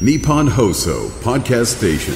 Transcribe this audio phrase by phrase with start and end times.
[0.00, 2.14] Nippon Hoso Podcast Station.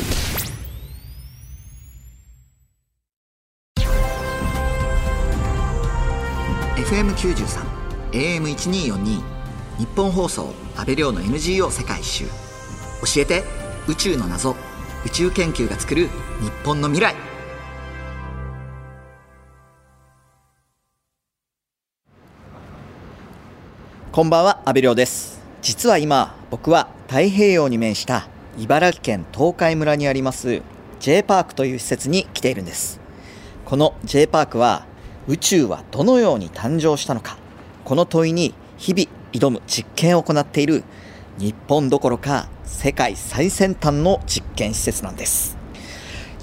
[6.74, 7.62] 9 3
[8.10, 9.22] AM1242
[9.78, 13.44] 日本放送安倍亮の NGO 世界一周教えて
[13.86, 14.56] 宇宙の謎
[15.06, 16.08] 宇宙研究が作る
[16.40, 17.14] 日本の未来。
[24.10, 28.28] こんばんは安倍亮です実は今僕は太平洋に面した
[28.58, 30.62] 茨城県東海村にあります
[31.00, 33.00] J パークという施設に来ているんです。
[33.64, 34.86] この J パークは
[35.26, 37.38] 宇宙はどのように誕生したのか。
[37.84, 40.84] この問いに日々挑む実験を行っている
[41.38, 45.56] 日本どころか世界最先端の実験施設なんです。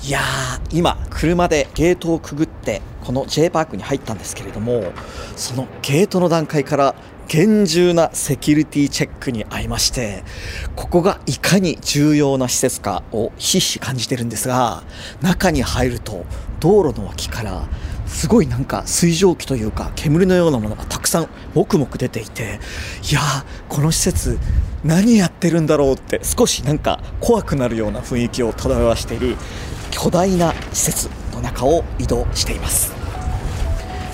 [0.04, 4.92] いやー今車でゲートをくぐってこの J パークに入ったんですけれども
[5.36, 6.96] そのゲートの段階から
[7.28, 10.24] 厳重なセキュリティチェックに遭いまして
[10.76, 14.84] ここがいかに重要な施設かをひしひ感じてるんですが
[15.22, 16.26] 中に入ると
[16.60, 17.68] 道路の脇から
[18.08, 22.60] すごいなんか水蒸気というか煙のようなものがたくさんもくもく出ていて
[23.10, 24.38] いやーこの施設
[24.84, 29.36] 何やってるんだろうって少しなんか怖くなるような雰囲気を漂わしている
[29.90, 32.94] 巨大な施設の中を移動しています。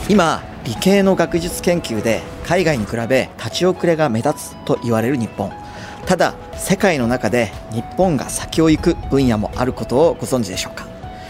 [0.09, 5.52] 今理系の学術研究で海外に比べ立ち遅れが目立つと言われる日本。
[6.06, 10.88] ただ世界の中で日本が先を行く分野もあることをご存知でしょうか？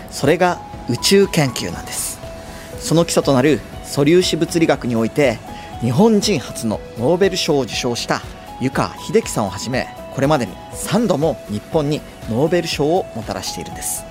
[0.10, 0.60] それが
[0.90, 2.20] 宇宙研究なんです。
[2.80, 5.38] その基礎となる素粒子物理学において
[5.82, 8.22] 日本人初のノーベル賞を受賞した
[8.60, 14.04] 湯川秀樹さんをはじめこれまでに3度も日本にノーベル賞をもたらしているんです。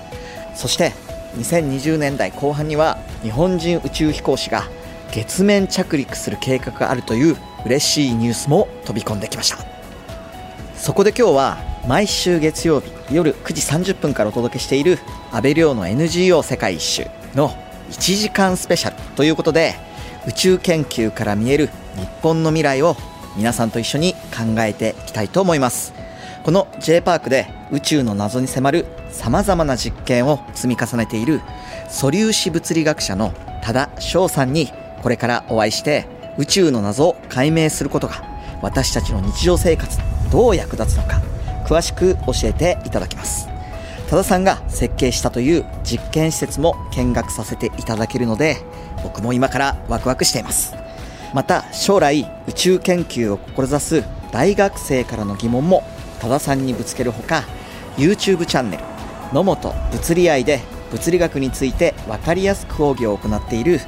[0.55, 0.93] そして
[1.37, 4.63] 2020年代後半には日本人宇宙飛行士が
[5.11, 9.57] 月面着陸する計画があるという嬉しいニュースも飛び込んできました。
[10.75, 13.61] そこで今日は毎週月曜日夜9時
[13.93, 14.97] 30分からお届けしている
[15.31, 17.49] 安倍亮の NGO 世界一周の
[17.91, 19.75] 1時間スペシャルということで
[20.27, 22.95] 宇宙研究から見える日本の未来を
[23.35, 25.93] 皆さんと一緒に考えていきたいと思います。
[26.43, 31.41] この J パークで宇宙の謎に迫るさまざまな実験を積み重ねている
[31.87, 36.07] 素粒子物理学者の多田翔さんにこれからお会いして
[36.37, 38.23] 宇宙の謎を解明することが
[38.61, 39.97] 私たちの日常生活
[40.31, 41.21] どう役立つのか
[41.65, 43.47] 詳しく教えていただきます。
[44.09, 48.57] 多田さんが設計したという実験施設も見学させていただけるので
[49.03, 50.75] 僕も今からワクワクしています。
[51.33, 55.83] また将来宇宙研究を志す大学生からの疑問も
[56.19, 57.45] 多田さんにぶつけるほか
[57.95, 58.83] YouTube チャンネル
[59.33, 60.59] 野本物理愛で
[60.91, 63.79] 物理学について分かりやすく講義を行っている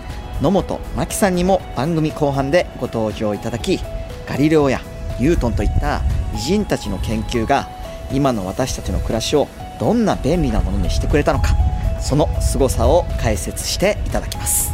[0.43, 3.79] 野本真紀さんにも番組後半でご登場いただき
[4.27, 4.81] ガリレオや
[5.17, 6.01] ニュートンといった
[6.33, 7.69] 偉人たちの研究が
[8.11, 9.47] 今の私たちの暮らしを
[9.79, 11.55] どんな便利なものにしてくれたのか
[12.01, 14.73] その凄さを解説していただきます。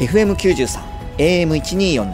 [0.00, 0.78] FM93
[1.16, 2.12] AM1242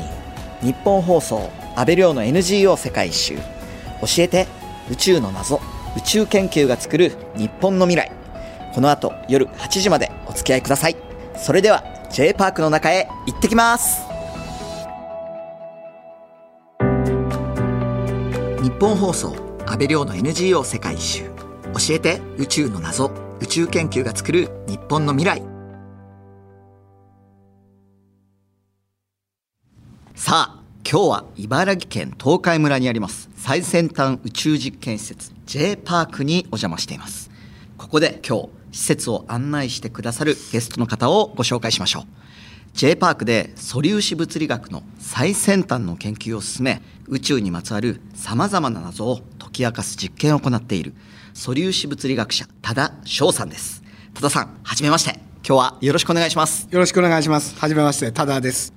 [0.63, 3.35] 日本放送安倍亮の NGO 世界一周。
[3.35, 3.43] 教
[4.19, 4.47] えて
[4.89, 5.61] 宇宙の謎
[5.97, 8.13] 宇宙研究が作る日本の未来。
[8.73, 10.97] この後夜8時までお付き合いください。
[11.37, 14.03] それでは J パークの中へ行ってきます。
[18.61, 21.25] 日本放送安倍亮の NGO 世界一周。
[21.73, 25.43] 教えて宇宙の謎宇宙研究が作る日本の未来。
[30.17, 33.31] さあ今日は茨城県東海村にあります。
[33.37, 37.31] 最先端宇宙実験施設 J パークにお邪魔しています。
[37.79, 42.03] ここで今日施設を案内してくださるゲストの方をご紹介しましょう。
[42.73, 50.95] J パークで素粒子物理学の最先端の研究を進め宇宙にまつわるさまざまな謎を解き明かす実験を行っている
[51.35, 53.83] 素粒子物理学者多田翔さんです。
[54.15, 55.31] 多田さんはじめまして。
[55.47, 56.69] 今日はよろしくお願いします。
[56.71, 57.59] よろしくお願いします。
[57.59, 58.73] はじめまして多田です。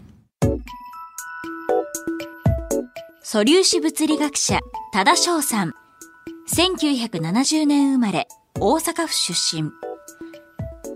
[3.22, 4.60] 素粒子物理学者
[4.92, 5.74] 多田翔さん。
[6.50, 8.28] 1970年生まれ
[8.60, 9.72] 大阪府出身。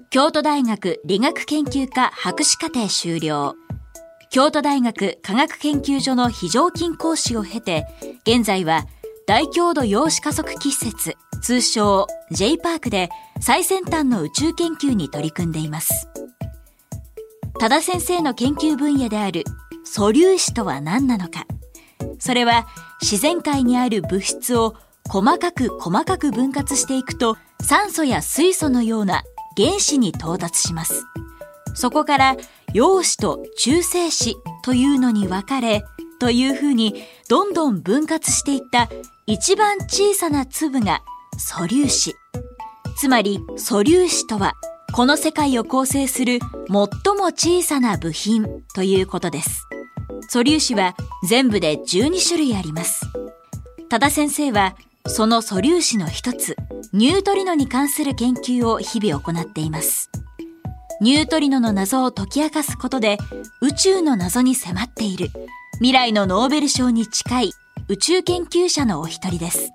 [0.10, 3.56] 京都大学理学研究科博士課程修了。
[4.30, 7.88] 京都大学科学研究所の非常勤講師を経て
[8.26, 8.86] 現在は
[9.26, 13.10] 大強度陽子加速器施設通称 J パークで
[13.42, 16.08] 最先端の宇宙研究に取り組んでいます。
[17.60, 19.44] 多田先生の研究分野である
[19.84, 21.48] 素粒子とは何なのか。
[22.20, 22.68] それは
[23.02, 24.76] 自然界にある物質を
[25.10, 29.24] 細かく細かく分割していくと酸素や水素のような
[29.56, 31.06] 原子に到達します
[31.74, 32.38] そこから
[32.74, 35.84] 陽子と中性子というのに分かれ
[36.20, 38.90] というふうにどんどん分割していった
[39.26, 41.02] 一番小さな粒が
[41.38, 42.16] 素粒子。
[42.98, 44.54] つまり素粒子とは
[44.94, 46.76] この世界を構成する最
[47.16, 49.68] も小さな部品ということです。
[50.30, 50.96] 素粒子は
[51.28, 53.06] 全部で12種類あります。
[53.90, 54.76] 多田先生は
[55.08, 56.56] その素粒子の一つ、
[56.94, 60.10] ニュートリノに関する研究を日々行っています。
[61.00, 63.18] ニュートリノの謎を解き明かすことで
[63.62, 65.30] 宇宙の謎に迫っている
[65.74, 67.52] 未来のノーベル賞に近い
[67.88, 69.72] 宇宙研究者のお一人です。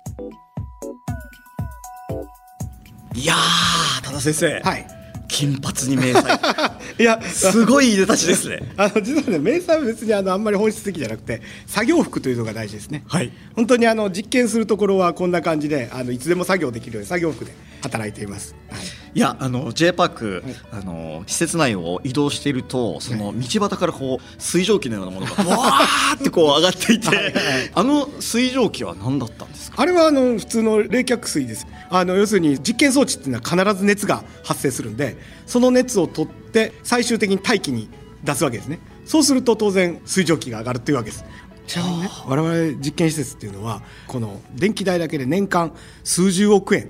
[3.15, 4.59] いやー、多田先生。
[4.59, 4.87] はい。
[5.27, 6.39] 金髪に迷彩。
[6.99, 8.59] いや、すごいいでたちですね。
[8.77, 13.03] あの実はね、迷彩は別にあのあんまり本質的じゃなくて、作業服というのが大事ですね。
[13.07, 13.31] はい。
[13.55, 18.55] 本当にあの実験するところはこんな感じで、あのいつでも作業できるように作業服で働いています。
[18.69, 18.81] はい。
[19.15, 27.33] いやあの J パーク、あの施設内を移動しているとその道端からこう水蒸気のようなものが わーってこう上がっていてはいはい
[27.75, 29.79] あの水蒸気は何だったんですか？
[29.81, 31.67] あれはあの普通の冷却水です。
[31.91, 35.15] あの要するに実験装置っていうのは必ず熱が発生するんで、
[35.45, 36.42] その熱を取って
[36.83, 37.89] 最終的に大気に
[38.23, 38.79] 出すわけですね。
[39.05, 41.25] そうすると当然水蒸気が上がるというわけです。
[41.67, 45.73] ちなみにね、我々実験施設っていうのはこの電気代だけで年間
[46.03, 46.89] 数十億円。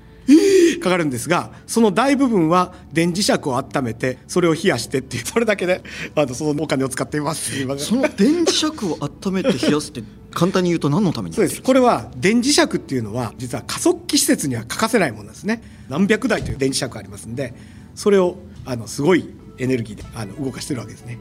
[0.83, 5.81] かかるんですがその大部分は電磁石を温めてそれを冷やしてっていうそれだけで
[6.15, 17.53] あのそのお金を使っています今その電磁石を温めて冷やすって 簡単に言うと何のためにそうですこれは電磁石っていうのは実は加速器施設には欠かせないものなんですね何百台という電磁石ありますんで
[17.95, 21.19] それをあのすごいエネルギーであの動かしてるわけですね。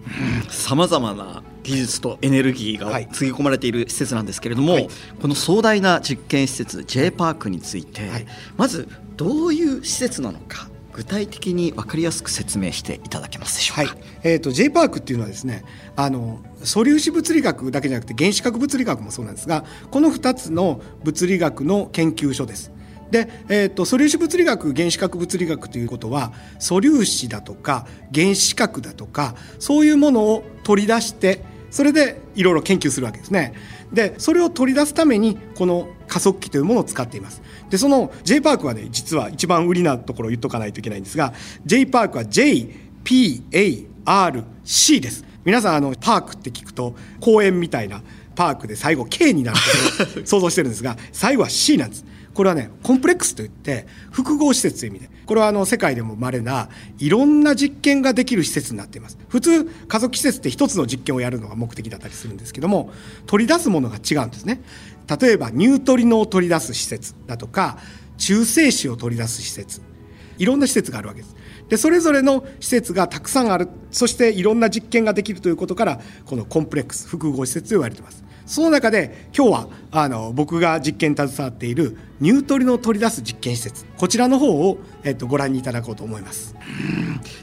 [0.49, 3.09] さまざまな技術とエネルギーがはい。
[3.13, 4.89] つぎ込まれている施設なんですけれども、はい。
[5.21, 8.27] この壮大な実験施設 J パークについて、はい。
[8.57, 13.95] まずどういう施設なのか具体的に分かりやすく説明していただけますでしょうか？
[13.95, 15.65] はい、えー、と J パークっていうのはですね
[15.97, 22.73] あの素粒子物理学だけじゃなくて原子核物理学もそうなんですがこの2つの物理学の研究所です。
[23.13, 33.53] で、えー、と素粒子物理学原子核物理学ということは素粒子だとか原子核だとかそういうものを取り出してそれでいろいろ研究するわけですね。
[33.93, 37.43] でそれを取り出すためにこの加速器というものを使っています。
[37.69, 41.35] でその J パークはね実は一番売りなところを言っとかないといけないんですが
[41.67, 45.27] J パークは JPARC です。
[45.45, 48.01] 皆さんあのパークって聞くと公園みたいな
[48.35, 49.59] パークで最後 K になる
[49.99, 52.07] ことを想像してるんですが最後は C なんです。
[52.35, 56.69] これはねコンプレックスといって複合施設という意味でこれはあの世界でも稀な
[56.99, 59.19] いろんな実験ができる施設になっています。
[59.29, 62.91] 普通家族施設って一つの実験をやるのが目的だったりするんですけども
[63.27, 64.61] 取り出すものが違うんですね。
[65.21, 67.79] 例えばニュートリノを取り出す施設だとか
[68.19, 69.83] 中性子を取り出す施設。
[70.39, 71.37] いろんな施設があるわけです。
[71.69, 73.69] でそれぞれの施設がたくさんある。
[73.91, 78.25] そしていろんな実験ができるということからこのコンプレックス複合施設と言われています。
[78.47, 86.55] その中で今日はあの僕が実験に携わっているニュートリノを取り出す実験施設こちらの方を、えっと、ご覧にいただこうと思います。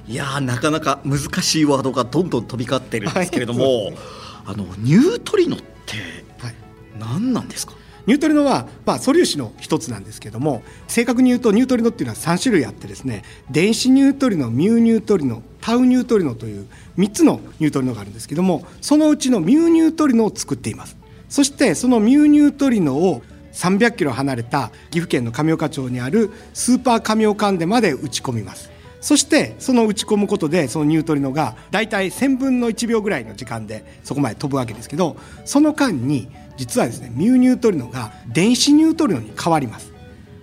[0.07, 3.97] いやーなかなか難しいワードがどんどん飛び交ってるんですけれども、はい。
[4.45, 5.95] あのニュートリノって
[6.39, 6.55] はい。
[6.99, 7.73] 何なんですか？
[8.05, 13.21] ニュートリノは、まあ、素粒子の一つなんですけども正確に言うとニュートリノっていうのは3種類あってですね
[13.51, 16.65] 電子ニュートリノミューニュートリノタウニュートリノという
[16.99, 20.97] 3つのニュートリノがあるんですけどもそのうちのミューニュートリノを作っています。
[21.29, 23.21] そしてそのミューニュートリノを
[23.53, 28.69] 300キロ離れた岐阜県の神岡町にあるスーパー神岡でまで打ち込みます。
[29.01, 39.93] そしてその打ち込むことでそのニュートリノが大体1000分の1秒ぐらいの時間でそこまで飛ぶわけですけどその間に実はですねミューニュートリノが電子ニュートリノに変わります。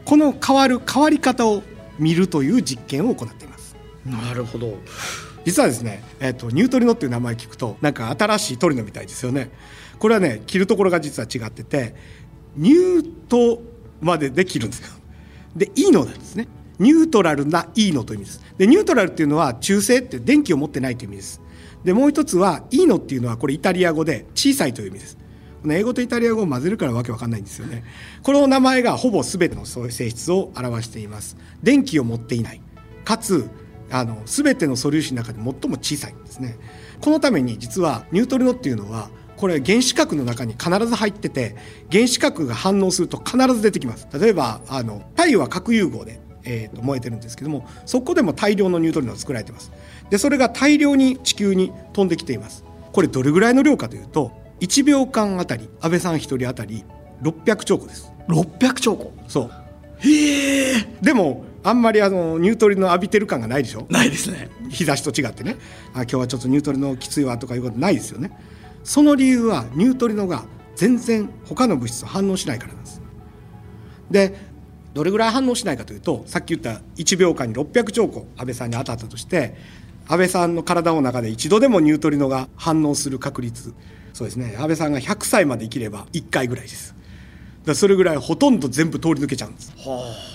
[0.06, 1.62] この変わる変わり方を
[1.98, 3.76] 見るという実験を行っています。
[4.06, 4.78] なるほど。
[5.46, 9.50] 実はですね、えっとニュートリノっていう名前聞くとなんか新しいトリノみたいですよね。
[10.00, 11.94] これはね切るところが実は違ってて
[12.56, 13.62] ニュート
[14.00, 14.88] までで切るんですよ。
[15.54, 16.48] でいいのなんですね。
[16.80, 18.44] ニュートラルないいのという意味です。
[18.58, 21.40] でニュートラルっていうのは中性って電気を持ってないという意味です。
[21.84, 25.18] でもう一つはいいのっていうのはこれイタリア語で小さいという意味です。
[25.68, 27.84] 英語とイタリア語を混ぜるからわけわかんないんですよね。
[28.24, 31.36] この名前がほぼ全てのそういう性質を表しています。
[31.62, 32.60] 電気を持っていない。
[33.04, 33.48] かつ
[33.90, 36.58] あの全ての素粒子の中で最も小さいんですね。
[37.00, 41.56] このために実はニュートリノっていうのはこれ原子核の中に必ず入ってて
[41.92, 44.08] 原子核が反応すると必ず出てきます。
[44.18, 49.72] 例えばあの太陽は核融合で、えーと燃えてるんですけどもそこでも大量のニュートリノが作られています。
[50.10, 52.64] でそれが大量に地球に飛んできています。
[52.92, 56.84] これどれぐらいの量かというと1秒間あたり安倍さん1人あたり
[57.22, 58.10] 600兆個です。
[58.28, 59.12] 600兆個？
[59.28, 59.50] そう。
[59.98, 63.86] へえでもあんまりあのニュートリノ浴びてる感がないでしょ？
[63.90, 64.48] ないですね。
[64.70, 65.56] 日差しと違ってね。
[65.94, 68.30] あ今日はちょっとニュートリノきついわとかいうことないですよね。
[68.84, 70.44] その理由はニュートリノが
[70.76, 73.00] 全然他の物質と反応しないからなんです。
[74.10, 74.38] で
[74.94, 79.54] どれぐらい反応しないかというとさっき言った1秒間に600兆個安倍さんに当たったとして
[80.06, 83.74] 安倍さんの体の中で一度でもニュートリノが反応する確率
[84.14, 86.94] そうですね安倍さんが100歳まで生きれば1回ぐらいです
[87.66, 89.74] だそれぐらいほとんど全部通り抜けちゃうんです。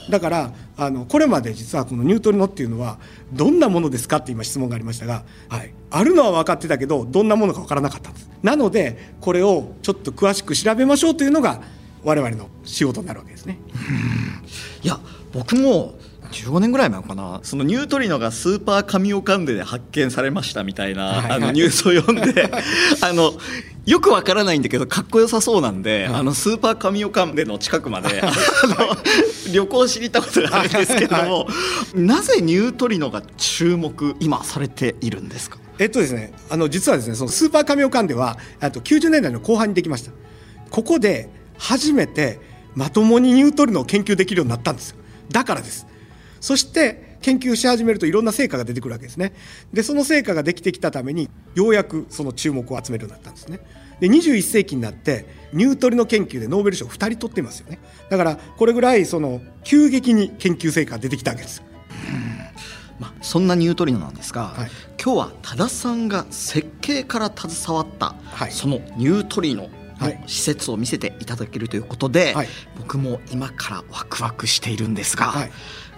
[0.09, 2.99] だからあのこれまで実はこのニュートリノっていうのは
[3.31, 8.29] どんなものですかって今質問がありましたが、はい、あるのは分かってたけどどんなものか分からなかったんです。
[8.43, 11.61] なのでこれをちょっと詳しく調べましょうというのが
[12.03, 13.59] 我々の仕事になるわけですね。
[14.83, 14.99] いや
[15.31, 15.95] 僕も
[16.31, 17.39] 15年ぐらい前かな。
[17.43, 22.49] そのニュートリノがスーパーカミオカンデで発見されましたみたいな、はいはい、あのニュースを読んで
[23.01, 23.33] あの
[23.85, 28.21] よくわからないんだけどかっこよさそうなんで、はい、あのスーパーカミオカンデの近くまで
[29.51, 31.47] 旅行しに行ったことがあるんですけども、は
[31.95, 35.57] い、なぜニュートリノが注目今されているんですか？
[35.79, 40.11] えっとですねあの実はですねそのスーパーカミオカンデはあと90年代の後半にできました。
[40.69, 42.39] ここで初めて
[42.75, 44.97] まともにニュートリノを研究できるようになったんですよ。
[45.31, 45.85] だからです
[46.41, 49.33] そして研究し始めるといろんな成果が出てくるわけですね。
[49.71, 53.59] でその成果ができてきたためにようやくその注目を集めるようになったんですね。
[53.99, 57.79] で21世紀になってニュートリノ研究でノーベル賞2人取ってますよね。
[58.09, 61.63] だからこれぐらいその急激に研究成果が出てきたわけです。
[62.99, 64.71] まあ、そんなニュートリノなんですが、はい、
[65.03, 75.51] 今日は多田さんが設計から携わった、はい、そのニュートリノの施設を見せていただけるということで、はい、僕も今からワクワクしているんですが、はい、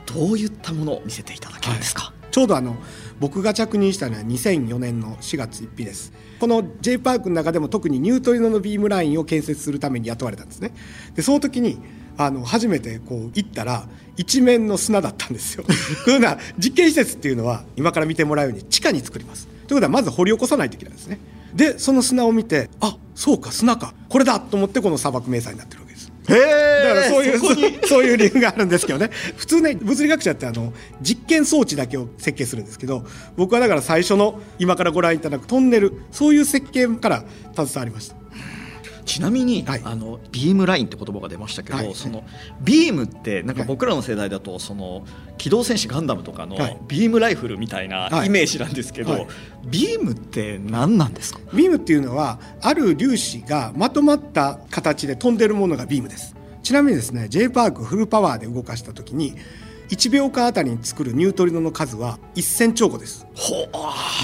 [0.05, 2.75] どういったものを見せていただけるんですか、ちょうどあの
[3.19, 10.73] 僕が着任したのは2004年の4月1日ですこの J パークの中でも特にニュートリノのビームラインを建設するために雇われたんですね
[11.15, 11.77] でその時に
[12.17, 15.63] あの初めてこう行ったら一面の砂だったんですよ。
[16.05, 19.47] というのは実験施設っていうのは今から見てもらうように地下に作ります。
[19.67, 21.19] ということはまず掘り起こさないといけないですね。
[21.55, 25.82] でその砂を見てあそうか砂かこれだと思ってこの砂漠迷彩になってる。
[26.29, 29.09] へだからそういうそういう理由があるんですけどね。
[29.35, 37.23] 普通ね物理学者ってあの実験装置だけを設計するんですけど僕はだから最初の今からご覧いただくトンネルそういう設計から
[37.55, 38.22] 携わりました。
[39.03, 42.23] ちなみに、はい、あのビームラインって言葉が出ましたけど、はい、その
[42.61, 45.05] ビームってなんか僕らの世代だとその
[45.37, 46.57] 機動戦士ガンダムとかの
[46.87, 49.27] ビームライフルみたいなイメージなんですけど、はい、
[49.65, 51.39] ビームって何なんですか？
[51.53, 56.35] ビームっていうのはある粒子がまとまった形で飛んでるものがビームです。
[56.61, 59.35] ちなみにですね J パークフルパワーで動かした時に
[59.89, 63.27] 1秒間あたりに作るニュートリノの数は1000兆個です。
[63.35, 63.69] ほう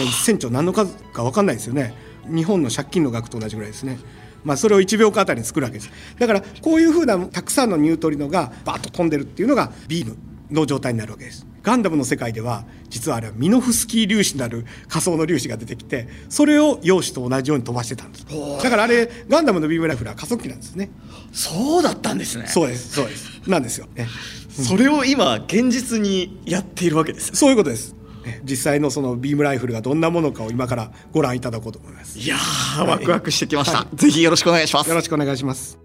[0.02, 1.94] 1000兆何の数か分かんないですよね。
[2.28, 3.98] 日本の借金の額と同じぐらいですね
[4.44, 5.92] まあ、それを1秒間あたりに作るわけです。
[6.18, 10.18] だからこういうふうなたくさんのニュートリノがバーッと飛んでるっていうのがビーム
[10.52, 11.46] の状態になるわけです。
[11.62, 18.26] ガンダムの世界では実はあれはミノフスキー粒子なる仮想の粒子が出てきてそれを陽子と同じように飛ばしてたんです。
[18.64, 20.90] だからあれガンダムのビームライフルは加速器なんですね。
[21.34, 22.48] そうだったんですね。
[22.48, 23.42] そうですそうです。
[23.48, 24.08] なんですよ、ね、
[24.50, 27.96] それを今現実にやっているわけです、そういうことです
[28.44, 32.20] 実際のそのビームライフルがどんなものかを今からご覧いただこうと思います。
[32.20, 34.90] いやー、ワクワクしてきました、はい、ぜひよろしくお願いします。
[34.90, 35.78] よろしくお願いします。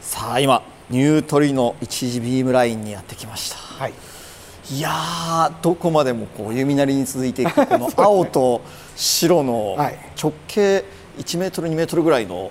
[0.00, 3.92] さあ今ニュートリノ一時ビームラインにやってきました、はい、
[4.70, 8.60] いやどこまでもこう弓なりに続いていくこの 青と
[8.94, 9.76] 白の
[10.22, 10.84] 直径
[11.18, 12.50] 1メートル2メートルぐらいの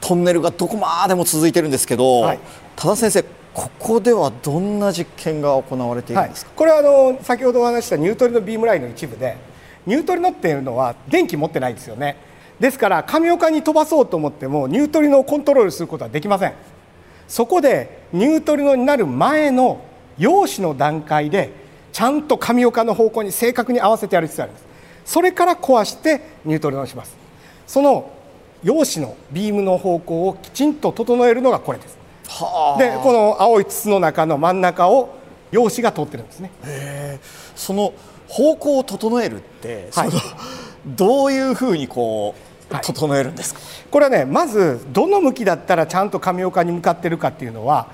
[0.00, 2.38] トンネルがどこまでも続いてるんですけど、はい、
[2.76, 3.24] 多田先生
[3.56, 9.38] ここではどんな実験が行われているんですか、はい、これはあの先ほどお話したニュートリノビームラインの一部で
[9.86, 12.16] ニュートリノっていうのは電気持ってないですよね。
[12.60, 16.52] ですから神岡に飛ばそうと思ってもニュートリノをコントロールすることはできません。
[17.28, 19.80] そこでニュートリノになる前の
[20.18, 21.50] 陽子の段階で
[21.92, 24.66] ちゃんと神岡の方向に正確に合わせてやる必要がありま
[25.06, 25.12] す。
[25.14, 27.16] それから壊してニュートリノをします。
[27.66, 28.10] その
[28.62, 31.96] 陽子のビームの方向をきちんと整えるのがこれです。
[32.78, 35.16] でこの青い筒の中の真ん中を
[35.50, 36.50] 陽子が通ってるんですね。
[37.54, 37.94] その
[38.28, 40.10] 方向を整えるって、はい、
[40.84, 42.34] どういうふうにこ
[42.70, 43.60] う、はい、整えるんですか？
[43.90, 47.86] これはねまずどの向きだったらちゃんと神岡に向かってるかっていうのは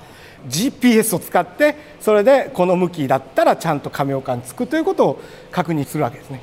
[0.49, 5.21] GPS を使ってそれでこの向きだったらちゃんと神岡につくということを
[5.51, 6.41] 確認するわけですね。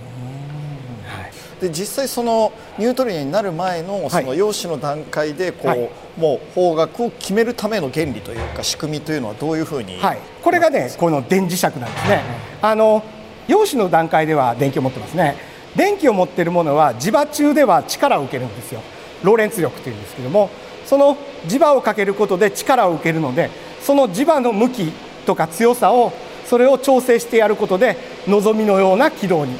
[1.60, 12.22] で実際そのニュートリノになる前のその陽子の段階でこう、はい、もう方角を決めるための原理というか仕組みというのはどういうふうに、はい、これがねこの電磁石なんですね。
[12.62, 13.04] あの
[13.46, 15.36] 陽子の段階では電気を持ってますね。
[15.76, 18.80] 電気を持っているものは磁場中では力を受けるんですよ。
[19.22, 20.50] ローレンツ力というんですけども。
[20.86, 23.48] その磁場をかけることで力を受けるので
[23.80, 24.92] その磁場の向き
[25.24, 26.12] とか強さを
[26.46, 29.54] それを調整してやることで望みのような軌道に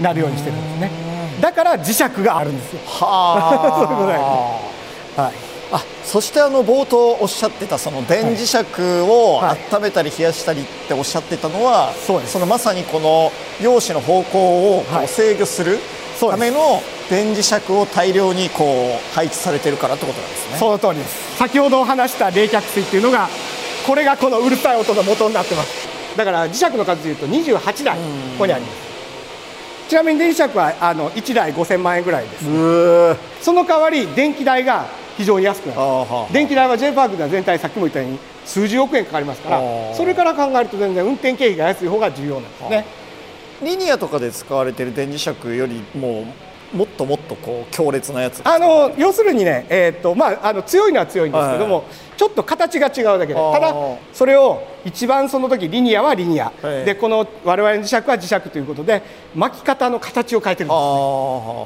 [0.00, 1.05] なるようにしてるんですね
[1.40, 2.80] だから磁石があるんですよ。
[2.86, 3.78] は
[5.16, 5.32] そうい
[5.72, 8.56] あそしてあの冒頭おっしゃってたその電磁石
[9.02, 9.58] をはい。
[9.74, 12.38] 温めたり冷やしたりっておっしゃってたのは、そうです。
[12.38, 14.38] のまさにこの陽子の方向
[14.78, 15.04] をこはい。
[15.06, 15.80] う制御する
[16.20, 20.58] ための電磁石を大量にこう配置されてるからってことなんですね。
[20.58, 21.36] その通りです。
[21.36, 23.28] 先ほどお話した冷却水っていうのが
[23.86, 25.68] これがこのうるさい音の元になってます。
[26.16, 28.00] だから磁石の数でいうと28台こ
[28.38, 28.85] こにあります
[29.88, 32.46] ちなみに電磁石はあの1台5000万円ぐらいです。
[32.46, 33.16] うー。
[33.40, 36.32] その代わり電気代が非常に安くなる。
[36.32, 37.10] 電気代は J パー。
[37.10, 39.60] クでは全体さっきも言ったように数十億円かかりますから
[39.94, 42.84] それから考えると全然運転経費が安い方が重要なんですね。
[43.62, 46.26] リニアとかで使われてる電磁石よりも
[46.72, 48.40] もっともっとこう強烈なやつ。
[48.44, 51.84] あの要するにね、えーっとまあ、あの強いのは強いんですけども、
[52.16, 53.74] ちょっと形が違うだけでただ
[54.12, 56.84] それを一番その時リニアはリニア、はい。
[56.84, 59.02] でこの我々の磁石は磁石ということで
[59.34, 60.78] 巻き方の形を変えてるんあで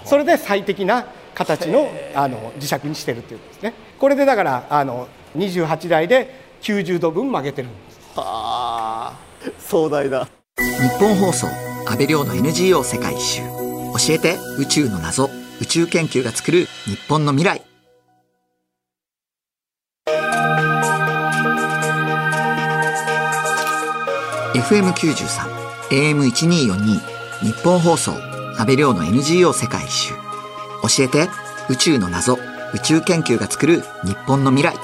[0.05, 3.75] すーそれで最適な形のあの磁石にしてるということですね。
[3.99, 8.01] これでだからあの28台で90度分曲げてるんです。
[8.17, 9.53] あー。
[9.59, 10.29] 壮大だ。
[10.59, 11.47] 日本放送
[11.87, 13.60] 安倍亮の NGO 世界一周
[14.01, 14.39] 教えて。
[14.57, 15.29] 宇宙の謎。
[15.61, 16.67] 宇宙研究が作る。
[16.87, 17.63] 日本の未来。
[24.55, 25.27] FM93
[25.91, 27.01] AM1242
[27.43, 28.13] 日本放送。
[28.57, 30.15] 安倍亮の NGO 世界一周。
[30.83, 31.29] 教えて。
[31.69, 32.39] 宇宙の謎。
[32.73, 33.83] 宇宙研究が作る。
[34.05, 34.75] 日本の未来。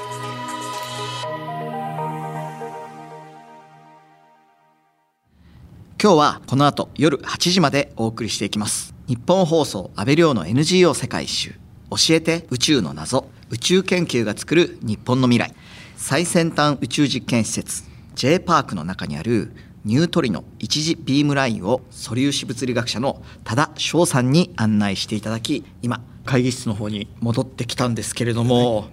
[6.02, 8.95] 今日はこの後夜8時までお送りしていきます。
[9.08, 11.54] 日本放送安倍亮の NGO 世界一周。
[11.90, 13.26] 教えて宇宙の謎。
[13.50, 15.54] 宇宙研究が作る日本の未来。
[15.96, 17.84] 最先端宇宙実験施設。
[18.16, 19.52] J パークの中にある
[19.84, 28.88] ニュートリノ一次ビームラインを素粒子物理学者の多田翔さんに案内していただき今会議室の方に戻ってきたんですけれども、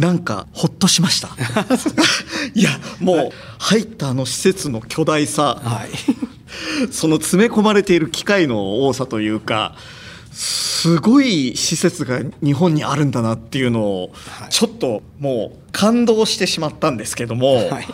[0.00, 1.28] なんかほっとしました。
[2.54, 5.90] いやもう入ったあの施設の巨大さ、はい。
[6.90, 9.76] その詰め込まれている機械の多さというか
[10.32, 14.48] すごい施設が日本にあるんだなっていうのをはい。
[14.50, 17.86] ちょっともう感動してしまったんですけども、はい。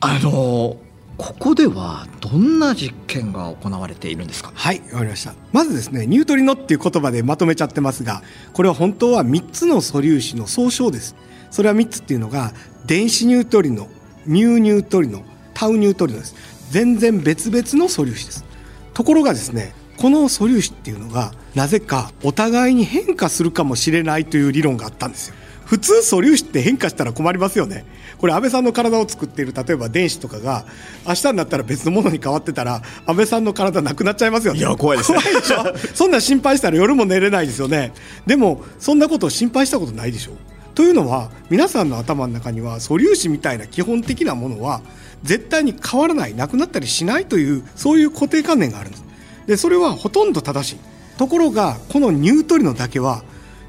[0.00, 0.78] あの
[1.20, 4.52] ここではどんな実験が行われているんですか？
[4.54, 5.34] はい、わかりました。
[5.52, 8.22] まずですね、ニュートリノっていう言葉でまとめちゃってますが、
[8.54, 11.14] これは本当は3つの素粒子の総称です。
[11.50, 12.54] それは3つっていうのが、
[12.86, 13.88] 電子ニュートリノ、
[14.24, 16.34] ミューニュートリノ、タウニュートリノです。
[16.70, 18.46] 全然別々の素粒子です。
[18.94, 25.34] ところがですね、この素粒子っていうのが、なぜかお互いに変化するかもしれないという理論があったんですよ。
[25.66, 27.84] 普通素粒子って変化したら困りますよね。
[28.20, 30.66] これ安倍さんの体を作っている例えば電子とかが
[31.08, 34.58] 明日になったら別のものに変わってたら安倍さんの体なくなっちゃいますよね。
[34.60, 35.76] いや怖いですね怖いでしょ？
[35.96, 37.92] そんな心配したら夜も寝れないですよね。
[38.26, 40.32] でもそんなことを心配したことないでしょ？
[40.74, 44.82] というのは皆さんの頭の中には素粒子みたいな基本的なものは
[45.22, 49.04] 絶対に変わらないなくなったりしないというそういう固定観念があるんです。
[49.46, 50.76] でそれはほとんど正しい。
[51.18, 53.24] ところがこのニュートリノだけは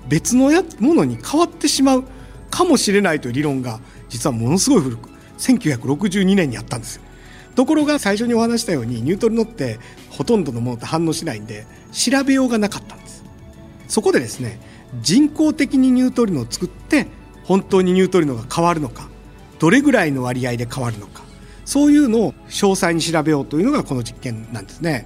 [0.10, 2.04] 別のやものに変わってしまう
[2.50, 3.80] かもしれないという理論が
[4.12, 7.02] 実はものすごい古く1962年にあったんですよ。
[7.56, 13.24] ところが最初にお話したようにニュートリノってほとんどのものと反応しないんで調べようがなかったんです。
[13.88, 14.60] そこでですね
[15.02, 17.08] 人工的にニュートリノを作って
[17.43, 19.10] 本当にニュートリノが変わるのか
[19.60, 21.24] どれぐらいの割合で変わるのか
[21.65, 25.06] そういうのを詳細に調べようというのがこの実験なんですね。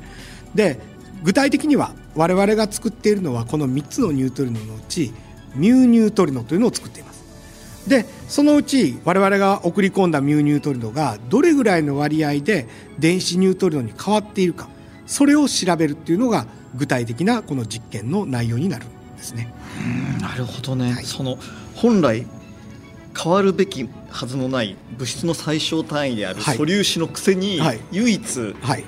[0.53, 0.79] で
[1.23, 5.13] 具体的には我々が作っているのはこの3つのニュートリノのうち
[5.55, 7.14] ミューニュートリノというのを作っています。
[7.87, 12.67] でそのうち我々が送り込んだミューニュートリノがどれぐらいの割合で
[12.97, 14.69] 電子ニュートリノに変わっているか
[15.05, 19.53] それを調べるっていうのが具体的なこの実験の内容になるんですね。
[20.19, 21.37] なるほどね、その
[21.75, 22.25] 本来
[23.17, 26.57] 変わるべきはずのない物質の最小単位であるはい。
[26.57, 27.79] 素粒子のくせにはい。
[27.91, 28.83] 唯一はい、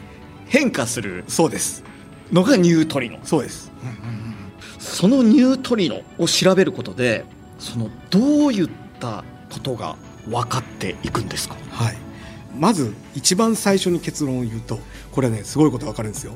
[0.48, 1.84] 変化するそうです。
[2.32, 3.20] のがニュートリノ。
[3.24, 3.72] そうです。
[4.80, 7.26] そのニュートリノを調べることで
[7.60, 9.96] そのどういったことが
[10.28, 11.56] 分かっていくんですか？
[11.72, 11.98] はい。
[12.58, 14.80] まず一番最初に結論を言うと、
[15.12, 16.36] これねすごいことわかるんですよ。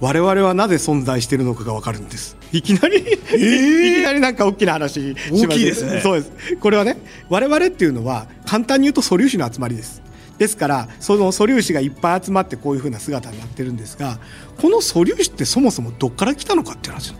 [0.00, 2.36] 我々はなぜ存在しているのかがわかるんです。
[2.52, 6.56] いきなり、いきなりなんか大きな話大きいですねそうです。
[6.56, 6.96] これはね、
[7.28, 10.00] 我々っていうのは簡単に言うと素粒子の集まりです。
[10.38, 14.20] ですからその素粒子がいっぱい集まってこういうふうな姿になってるんですが
[14.60, 17.12] この素粒子ってそもそもどっから来たのかっていう話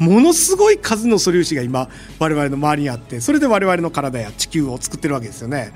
[0.00, 5.72] ものすごい数の素粒子が今我々の周りにあってそれで我々の体や地球を作ってるわけですよね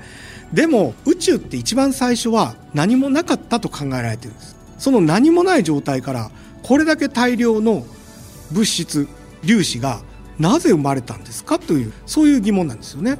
[0.51, 6.31] でも宇宙って一番最初は何もなかったと考えられてるんですその何もない状態から
[6.63, 7.85] これだけ大量の
[8.51, 9.07] 物質
[9.45, 10.01] 粒子が
[10.39, 13.19] なぜ生まれたんですかというそういう疑問なんですよね。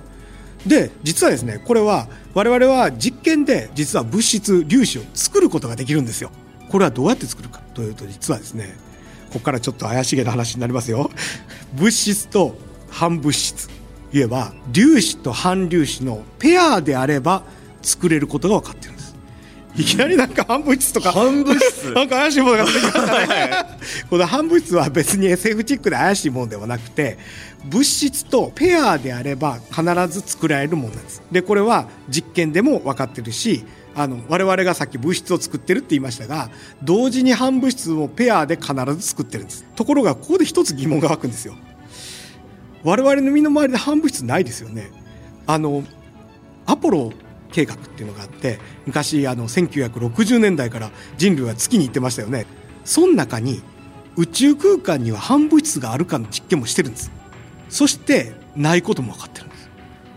[0.65, 6.31] で実はですねこれは我々は実験で実は物質粒子を作ることができるんですよ。
[6.69, 8.75] これはどうやって作るかというと実はですね
[9.35, 11.11] ここからちょっと怪しげな話になりますよ。
[11.75, 12.57] 物質と
[12.89, 13.67] 反物質。
[14.13, 17.43] 言えば粒子と反粒子のペアであれば
[17.81, 19.15] 作れることが分かってるんです。
[19.75, 21.91] いきなりなんか反物質とか反物質。
[21.91, 23.65] なんか怪しいものが出てきましたね
[24.09, 27.17] この反物質は別に SF チックで怪しいものではなくて
[27.65, 31.21] 物質とペアであれば必ず作られるものなんです。
[31.29, 33.65] でこれは実験でも分かってるし
[33.95, 36.49] あの我々がさっき物質を作ってるって言いましたが
[36.83, 39.63] 同時に反物質もペアで必ず作ってるんです。
[39.75, 41.55] ところがここで一つ疑問が湧くんですよ。
[42.83, 44.91] 我々の身の回りで反物質ないですよね。
[45.47, 45.83] あの
[46.65, 47.11] アポロ
[47.51, 52.45] 計画っていうのがあって昔あの1960年代から人類は月に行ってましたよね。
[52.83, 53.61] その中に
[54.17, 57.11] 宇宙空間には反物質があるかの実験もしてるんです。
[57.69, 59.69] そしてないことも分かってるんです。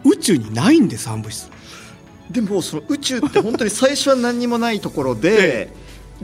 [0.05, 1.49] 宇宙にないんです反物質。
[2.31, 5.73] でもその宇宙って本当に最初は何にもないところで、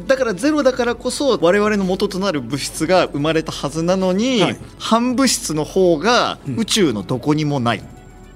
[0.06, 4.58] だからゼロだからこそ我々の元となる物質が生まれたはずなのに、はい。
[4.78, 7.82] 反物質の方が宇宙のどこにもない、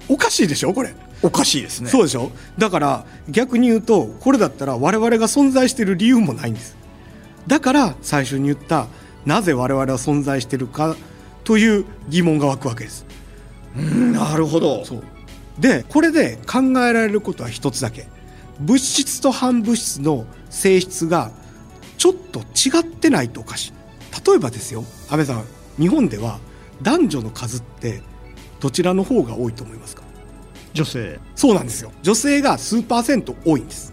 [0.09, 0.95] おかしいでしょこれ。
[1.21, 1.91] おかしいですね。
[1.91, 2.31] そうでしょ。
[2.59, 6.77] だから逆に言うとこれだったら我々が存在している理由もないんです。
[7.47, 8.87] だから最初に言った
[9.27, 10.97] なぜ我々は存在しているか
[11.45, 13.05] という疑問が湧くわけです。
[13.75, 14.85] なるほど。
[14.85, 15.03] そう
[15.59, 18.07] でこれで考えられることは一つだけ。
[18.61, 21.31] 物質と反物質の性質が
[21.97, 23.73] ちょっと違ってないとおかしい。
[24.27, 25.45] 例えばですよ安倍さん
[25.79, 26.39] 日本では
[26.83, 28.03] 男女の数って
[28.61, 30.03] どちらの方が多いと思いますか？
[30.75, 31.19] 女性。
[31.35, 31.93] そうなんですよ。
[32.03, 33.93] 女性が数パーセント多いんです。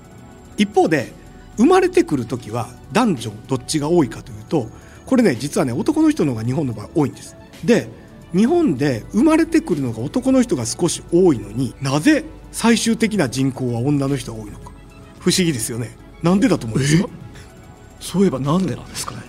[0.58, 1.12] 一方で
[1.58, 4.68] 生まれてくる時は男女どっちが多いかというと
[5.06, 7.36] これね実はね男の人の方が日本の場合多いんです。
[7.64, 7.88] で
[8.36, 14.72] 日本で生まれてくるのが男の人が少し多いのになぜ最終的な人口は女の人が多いのか。
[15.20, 15.98] 不思議ですよね。
[16.22, 17.10] なんでだと思うんですか？
[18.00, 19.22] そういえばなんでなんですかね？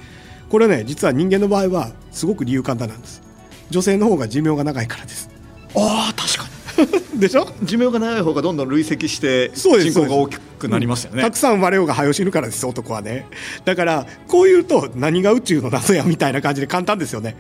[0.51, 3.23] これね実は人間の場合はすごく理由簡単なんです。
[3.71, 5.29] 女性の方が寿命が長いからです。
[5.75, 6.57] ああ確かに。
[7.19, 7.49] でしょ？
[7.63, 11.23] 寿命が長い方がどんどん累積して人口が大きくなりますよね。
[11.23, 13.27] たくさん生まれようが早死ぬからです男はね。
[13.65, 17.37] だからこう言うと何が宇宙の謎やみたいな感じで簡単ですよね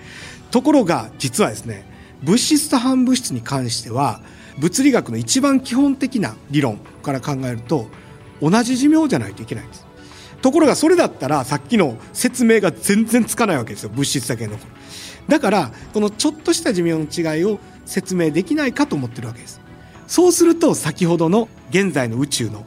[0.51, 1.85] ところが実はですね
[2.23, 4.21] 物質と反物質に関しては
[4.59, 7.89] 物理学の一番基本的な理論から考えると
[8.41, 9.87] 同じ寿命じゃないといけないんです。
[10.43, 13.91] ところがそれだったらさっきの説明が全然つかないわけですよ。
[13.91, 14.57] 物質だけの
[15.29, 19.61] だからこのちょっとした寿命の違いを説明できないかと思ってるわけです。
[20.07, 22.65] そうすると先ほどの現在の宇宙の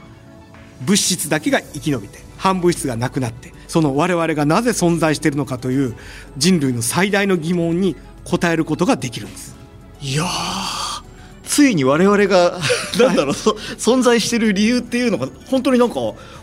[0.82, 5.96] 物質だけが生き延びて反物質がなくなってその我々がなぜ存在しているのかという
[6.38, 9.56] 人類の最大の疑問に答えることができるんです。
[10.02, 11.04] いやー
[11.44, 12.60] ついに我々が
[13.00, 15.96] なんだろう、そ存在している理由っていうのが本当になんか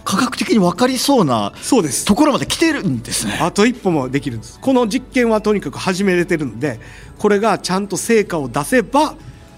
[0.04, 2.04] 科学的に分かりそうなそうです。
[2.04, 3.38] ところまで来てるんですね。
[3.40, 4.58] あと一歩もできるんです。
[4.60, 6.78] この実験はとにかく始めれてるので
[7.18, 9.16] これがちゃんと成果を出せば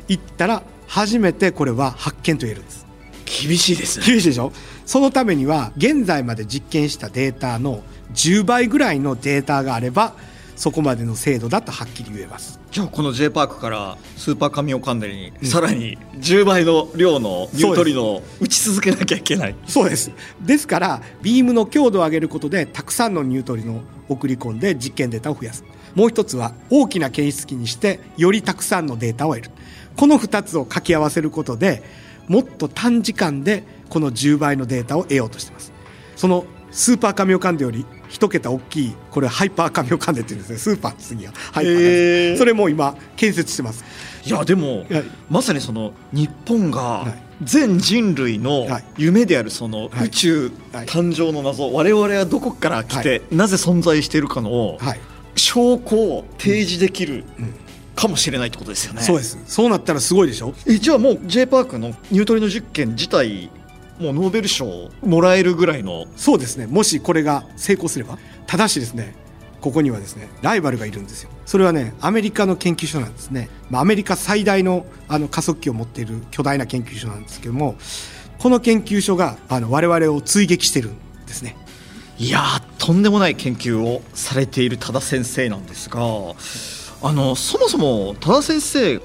[0.08, 2.85] いったら初めてこれは発見と言えるんです
[3.26, 4.06] 厳しいですね。
[4.06, 4.52] 厳しいでしょ。
[4.86, 7.82] そのためには現在まで実験したデータの
[8.14, 10.14] 10倍ぐらいのデータがあれば
[10.54, 12.58] そこまでの精度だとはっきり言えます。
[12.70, 19.54] じゃあこの J パークからスーパーカミオカンデにさらに10倍の量のニュートリノを打ち続けなきゃいけない。
[19.66, 20.10] そうです。
[20.40, 25.64] ですからビームの強度を上げることでたくさんのニュートリノを送り込んで実験データを増やす。
[25.94, 29.50] もう一つは大きな検出器にしてよりたくさんのデータを得る。
[29.96, 31.82] この2つを掛け合わせることで
[32.28, 35.72] もっと短時間でこの10倍のデータを得ようとしています。
[36.16, 40.58] そのスーパーカミオカンデより一桁大きいこれハイパーカミオカンデっていうんですね。
[40.58, 43.84] スーパーの次はハイパーですそれも今建設してます。
[44.24, 44.86] いやでも、はい。
[45.30, 47.22] まさにその日本がはい。
[47.42, 48.84] 全人類のはい。
[48.96, 50.06] 夢であるそのはい。
[50.06, 50.86] 宇宙はい。
[50.86, 55.00] 誕生の謎、我々はどこから来て、なぜ存在しているかのはい。
[55.36, 57.24] 証拠を提示できる
[57.96, 59.02] かもしれないってことですよね。
[59.02, 59.36] そうです。
[59.46, 60.54] そうなったらすごいでしょ？
[60.66, 63.50] えじゃあもう J パークのニュートリノ実験自体
[63.98, 66.66] もうノーベル賞もらえるぐらいのそうですね。
[66.66, 69.16] もしこれが成功すればただしですね
[69.62, 71.30] ここにはですねライバルがいるんですよ。
[71.46, 77.76] それはねアメリカの研究所なんですね、まあ、アメリカ最大のあの加速器を持っている巨大な研究所なんですけども
[78.38, 81.56] この研究所があの我々を追撃してるんですね。
[82.18, 86.00] いやーとんでもない研究をされている多田先生なんですが
[87.02, 89.00] あのそもそも多田先生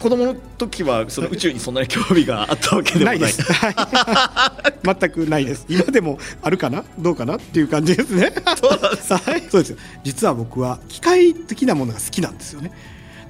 [0.00, 3.42] 子供の時はその宇宙にそんなに興味があったわけでもないです。
[3.52, 3.74] はい
[4.82, 5.66] 全くないです。
[5.68, 8.32] 今でもあるかなどうかなっていう感じですね。
[8.58, 9.76] そうなんですはい、そうですよ。
[10.02, 12.72] 実は僕は機械的なものが好きなんですよね。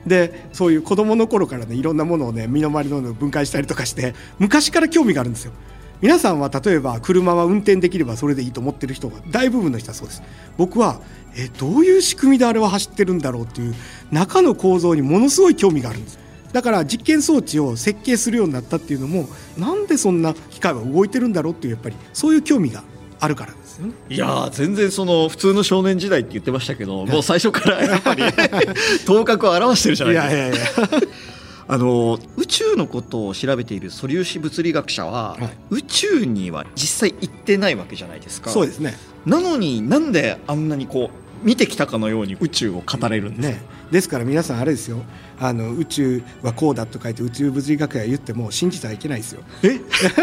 [0.06, 5.52] でそういう子供の頃からねいろんなものをね身の回りのものを分解したりとかして昔から興味があるんですよ。
[6.00, 10.22] 皆さんは例えば車は運転できればそれでいいと思ってる人が大部分の人はそうです。
[10.56, 11.00] 僕は
[11.36, 13.74] えどういう仕組みであれは走ってるんだろうっていう
[14.10, 16.18] 中の構造にものすごい興味があるんです。
[16.52, 22.82] だから実験装置を設計するようになったっていうのもなんでそんな機械は動いてるんだろうっていうやっぱりそういう興味が
[23.20, 23.92] あるからですよね。
[24.08, 28.24] いやー全然その普通の少年時代って言ってましたけどもう最初からやっぱり
[29.06, 30.80] 頭角を現してるじゃないですか。
[30.82, 31.08] いやいやいや
[31.72, 35.50] あの宇宙のことを調べている素粒子物理学者は、はい。
[35.70, 38.50] 宇宙には実際行ってないわけじゃないですか。
[38.50, 38.94] そうですね。
[39.24, 41.10] なのになんであんなにこ
[41.44, 43.62] う見てきたかのように宇宙を語れるんですか、ね。
[43.92, 44.98] ですから皆さんあれですよ。
[45.38, 49.42] あの宇宙はこうだと書いて宇宙物理学が言っても信じてはいけないですよ。
[49.62, 49.78] え？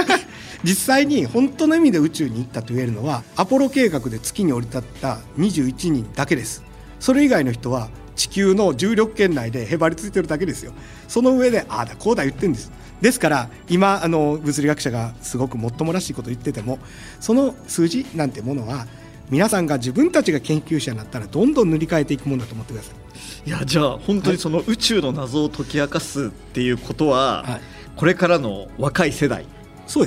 [0.66, 6.62] 実際に本当の意味で宇宙に行ったと言えるのはアポロ計画で月に降り立った21人だけです。
[7.00, 10.74] それ以外の人は地球の重力圏内でへばりついてるだけですよ。
[11.08, 12.72] その上でああだこうだ言ってるんです。
[13.00, 16.80] ですから今あの物理学者がすごくもっともらしいこと言ってても
[17.20, 18.88] その数字なんてものは
[19.30, 23.50] 皆さんが自分たちが研究者になったらどんどん塗り替えていくものだと思ってください。
[23.50, 27.62] いやじゃあ本当にその宇宙の謎を解き明かすっていうことは、はい。
[27.96, 29.46] これからの若い世代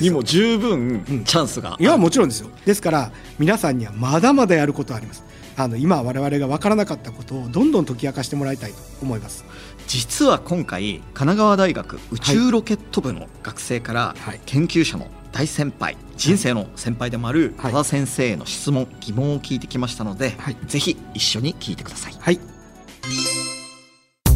[0.01, 1.25] にも十分うん。
[1.25, 1.85] チャンスがある。
[1.85, 2.51] いやもちろんですよ。
[2.65, 5.23] ですから皆さんにはまだまだやることはあります
[5.57, 9.45] あの今我々が分からなかったことをどんどん解き明かしてもらいたいと思います。
[9.87, 14.41] 実は今回神奈川大学宇宙ロケット部の学生からはい。
[14.47, 17.73] 研究者の大先輩人生の先輩でもあるはい。
[17.73, 20.57] 多田先生への質問疑問を聞いてきましたので、はい。
[20.67, 22.15] ぜひ一緒に聞いてください。
[22.19, 22.41] はい。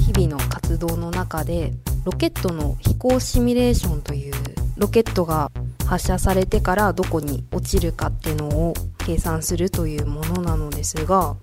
[0.07, 1.73] 日々の活動の中で
[2.05, 4.35] ロケットの飛行シミュレーションという
[4.77, 5.51] ロケットが
[5.87, 8.75] 発射されてからどこに落ちるかっていうのを
[9.05, 11.37] 計算するというものなのですが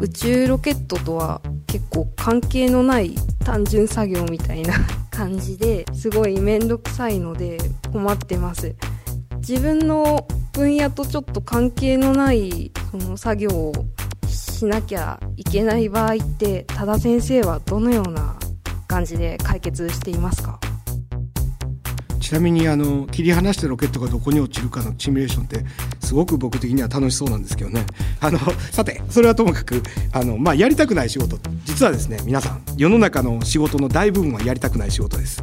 [0.00, 3.14] 宇宙ロケットとは結構関係のない
[3.44, 4.74] 単純作業みたいな
[5.10, 7.58] 感じですごい面倒くさいので
[7.92, 8.74] 困ってます。
[9.36, 13.72] 自分の分野とちょっと関係のないその作業を
[14.26, 18.36] しなきゃいけない場合って多田先生はどのような
[18.88, 20.58] 感じで解決していますか？
[22.20, 25.64] ちなみにあの切り離したロケットがどこに落ちるかのシミュレーションって
[26.00, 27.86] すごく僕的には楽しそうなんですけどね。
[28.20, 28.38] あの
[28.72, 31.38] さてそれはともかくあの、まあ、やりたくない仕事。
[31.64, 35.42] 実はですね皆さん世の中の仕事の大部分はやりたくない仕事です。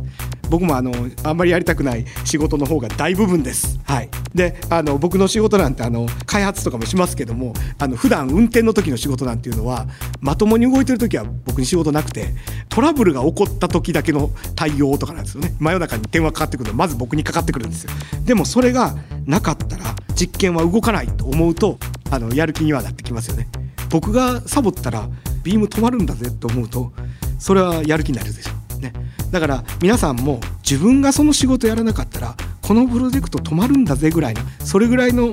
[0.49, 0.91] 僕もあの
[1.23, 3.79] あんまりやりたくない仕事の方が大部分です。
[3.85, 9.87] はい、であの僕の仕事なんてあの開発とかもしますけどもあの普段運転の時の仕事なんていうのは
[10.21, 12.35] まともに動いてる時は僕に仕事なくて
[12.69, 15.55] トラブルが起こった時だけの対応とかなんですよね。
[15.59, 17.91] 真夜中に電話かかってくるのまず僕にかかってくるんですよ。
[18.25, 18.95] でもそれが
[19.25, 21.77] なかったら実験は動かないと思うと
[22.09, 23.47] あのやる気にはなってきますよね。
[23.89, 25.07] 僕がサボったら
[25.43, 26.91] ビーム止まるんだぜと思うと
[27.39, 28.51] それはやる気になるでしょ。
[28.77, 28.93] うね。
[29.31, 35.31] だから皆さんも自分がその仕事やらなかったらこのプロジェクト止まるんだぜぐらいなそれぐらいの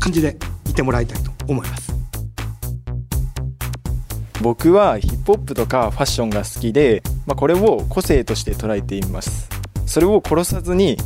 [0.00, 0.36] 感じで
[0.68, 1.92] いてもらいたいと思います。
[4.40, 9.51] 僕はヒップホップとかファッションが好きで、まあ、これを個性として捉えています。
[9.92, 10.96] それを殺さずに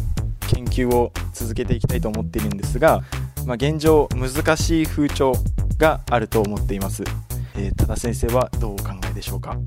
[0.47, 3.03] 研究を続けていきたいと思っているんですが、
[3.45, 5.33] まあ、現状難しい風潮
[5.77, 7.03] があると思っています、
[7.57, 9.59] えー、多田先生はどうお考えでしょうか？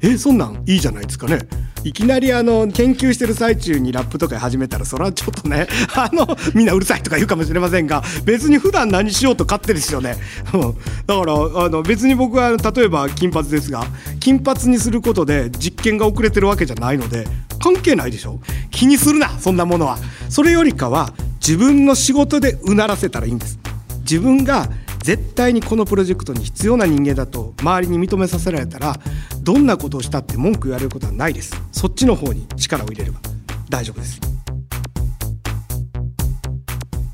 [0.00, 1.38] えそんなんいいじゃないですかね。
[1.84, 10.16] いきなりあの研究してる最中にラップとか始めたらそれはちょっとね あのみんなうるさいとか言うかもしれませんが別に普段何しようと勝手ですよね。
[10.54, 10.60] うん。
[10.60, 13.84] だからあの別に僕は例えば金髪ですが
[14.18, 17.26] 金髪にすることで実験が遅れてるわけじゃないので
[17.62, 18.40] 関係ないでしょ？
[18.70, 19.96] 気にするなそんなものは。
[20.28, 23.58] それよりかは自分の仕事でうならせたらいいんです。
[24.00, 24.68] 自分が
[25.02, 28.96] 絶対にこのプロジェクトに必要な人間だと周りに認めさせられたら
[29.40, 31.54] どんなことをしたって文句言われることはないです。
[31.72, 33.20] そっちの方に力を入れれば。
[33.68, 34.20] 大丈夫です。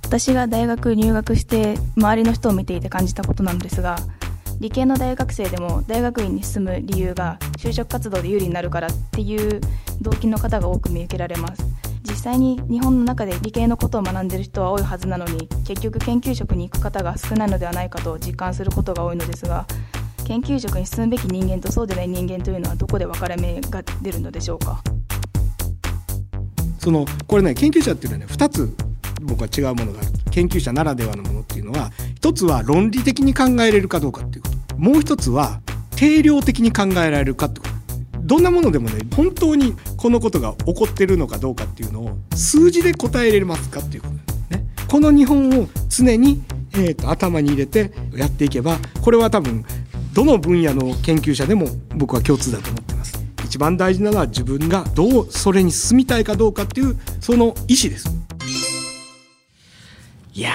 [0.04, 3.98] 私が大学入学して周りの人を見ていて感じたことなんですが
[4.61, 9.61] 理系の大学生でも大学院に進む理由が就職活動で有利になるからっていう
[10.01, 11.64] 動機の方が多く見受けられます。
[12.03, 19.66] 実際に日本の中で理系のことを学んでいる人は多いはずなのに結局研究職に行く方が少ないのではないかと実感することが多いのですが
[20.27, 24.83] 研究職に進むべき人間とそうでない人間というのはどこで分かれ目が出るのでしょうか？
[26.79, 28.75] そのこれね研究者っていうのはね2つ
[29.20, 34.76] 僕は違うものがある研究者ならではのものっていうのは一つは論理的に考えれるかどうかっていうこと。
[34.76, 35.61] もう一つは
[35.96, 37.78] 定量的に考えられるかってこと。
[38.20, 44.66] どんなものでもね本当にこのことが起こってるのかどうかっていうのを数字で答えられますかっていうことね。
[44.87, 46.42] この日本を常に、
[46.74, 49.64] えーと、頭に入れてやっていけばこれは多分
[50.12, 53.18] どの分野の研究者でも僕は共通だと思ってます。
[53.44, 58.17] 一番大事なのは自分がどうそれに進みたいかどうかっていうその意思です。
[60.38, 60.53] いや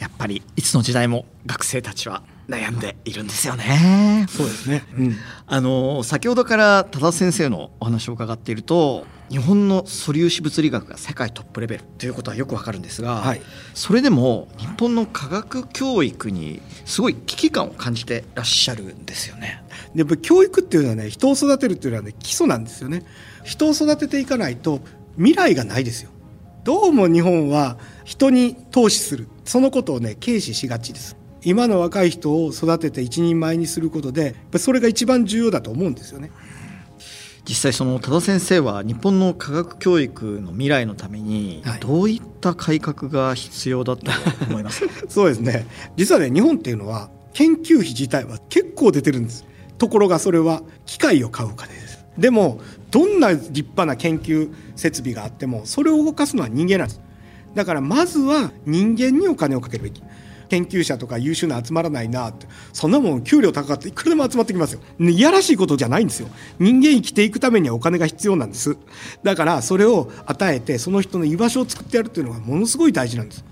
[0.00, 4.26] やっぱりいつの時代も学生たちは悩んでいるんですよね。
[4.28, 13.40] そうですね、うん、あの先ほどから多田先生のお話を伺っていると日本の素粒子物理学が世界トップレベルということはよくわかるんですが、はい、
[13.74, 19.62] それでも日本の科学教育にすごい危機感を感じてらっしゃるんですよね。
[19.94, 23.04] で教育っていうのはね人を育てるっていうのはね基礎なんですよね。
[23.44, 24.80] 人を育てていかないと
[25.16, 26.10] 未来がないですよ。
[26.64, 29.28] どうも日本は人に投資する。
[29.44, 31.16] そのことをね軽視しがちです。
[31.44, 36.30] 今の若い人を育てて一人前にすることでそれが一番重要だと思うんですよね。
[37.44, 44.08] 実際その多田先生は日本の科学教育の未来のためにどういった改革が必要だと
[44.48, 45.66] 思います、はい、そうですね。
[45.96, 49.44] 実はね日本っていうのは研究費自体は結構出てるんです。
[49.78, 52.04] ところがそれは機械を買うかです。
[52.16, 52.60] でも
[52.92, 57.00] どんな立派な研究設備があってもそれを動かすのは人間なんです
[57.54, 60.02] だからまずは人間にお金をかけるべき。
[60.48, 62.46] 研究者とか優秀な集まらないなって。
[62.74, 66.28] そんなもん給料高かっていくらでも集まってきますよ、いやらしいことじゃないんですよ。
[66.58, 68.76] 人間生きていくためにはお金が必要なんです。
[69.22, 73.44] だからそれを与えてその人の居場所を作ってやるっていうのがものすごい大事なんです。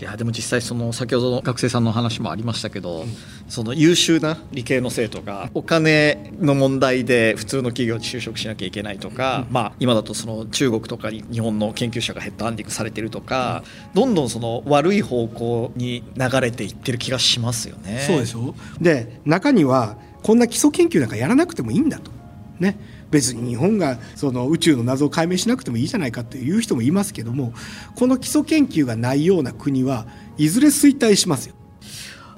[0.00, 3.08] いやでも実際その先ほどの学生さんの話もありましたけど、うん、
[3.48, 18.04] その優秀な理系の生徒がお金の問題で普通の企業に就職しなきゃいけないとか、うん、まあ、今だとその中国とかに日本の研究者がヘッドハンディングされてるとか、うん、どんどんその悪い方向に流れていってる気がしますよね。
[18.06, 18.54] そうでしょ。
[18.80, 22.12] で中にはこんな基礎研究なんかやらなくてもいいんだと。
[22.60, 22.76] ね、
[23.10, 27.54] 別に日本がその宇宙の謎を解明しなくてもいいじゃないかっていう人もいますけども
[27.96, 31.54] この基礎研究がないような国はいずれ衰退しますよ。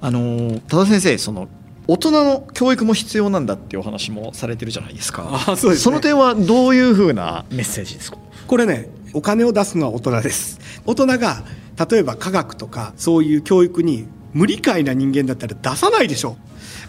[0.00, 1.48] あの多田先生その
[1.86, 5.44] 大人の教育も必要なんだっていうお話もされてるじゃないですか。
[5.48, 8.18] あそうです、ね、その点はどういうふうなメッセージですか？
[8.46, 10.60] これねお金を出すのは大人です。
[10.86, 11.42] 大人が
[11.90, 16.36] 例えば科学とかそういう教育に無理解な人間だったら出さないでしょ。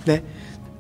[0.06, 0.24] うね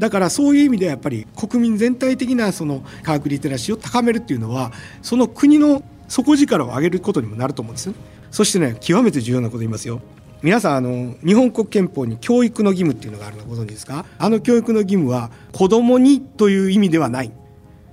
[0.01, 4.71] だからそういう意味ではやっぱり国民全体的なその科学リテラシーを高めるっていうのは
[5.03, 7.99] その国の底力を上げることにもなると思うんですよ、ね、
[8.31, 10.01] そしてね極めて重要なこと言いますよ。
[10.41, 14.05] 皆さんあの日本国憲法に教育の義務っていうのがあるのご存知ですか？
[14.17, 17.31] あの教育の義務は子供にという意味ではない。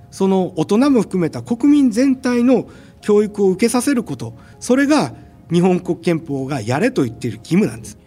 [0.09, 2.67] その大人も含めた国民全体の
[3.01, 4.33] 教育を受けさせること。
[4.59, 5.13] それが
[5.51, 7.99] 日本国憲法がやれと言っている義務なんです。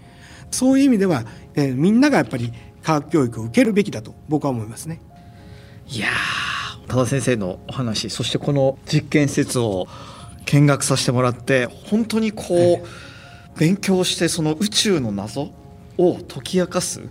[0.50, 2.52] そういう意味では、えー、みんながやっぱり
[2.82, 5.00] 科学教育を受けるべきだと僕は思いますね。
[5.88, 6.08] いや
[6.88, 9.86] 多田先生のお話そしてこの実験施設を
[10.44, 12.82] 見学させてもらって本当にこう、はい、
[13.58, 15.52] 勉強してその宇宙の謎
[15.98, 17.02] を解き明かす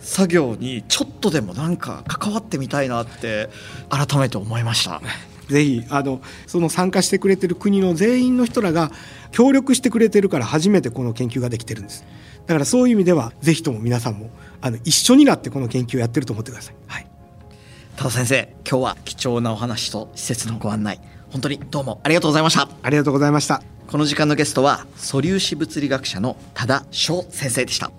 [0.00, 3.48] 作業にちょっとでもなんか関わってみたいなって
[3.88, 5.00] 改めて思いました。
[5.48, 8.90] ぜひあのその参加してくれてる国の全員の人らが
[9.30, 12.04] 協力してくれてるから初めてこの研究ができてるんです。
[12.46, 14.30] だからそういう意味ではぜひとも皆さんも
[14.64, 16.74] あの一緒になってこの研究をやってると思ってください。
[16.86, 17.06] はい。
[17.96, 21.00] 多田先生、今日は貴重なお話と施設のご案内、
[21.30, 22.66] 本当にどうもありがとうございました。
[22.82, 23.62] ありがとうございました。
[23.86, 27.92] この時間のゲストは素粒子物理学者の多田翔先生でした。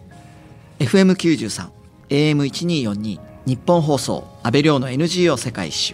[0.80, 1.70] FM93、
[2.10, 5.94] AM1242、日本放送、安倍亮の NGO 世界一周。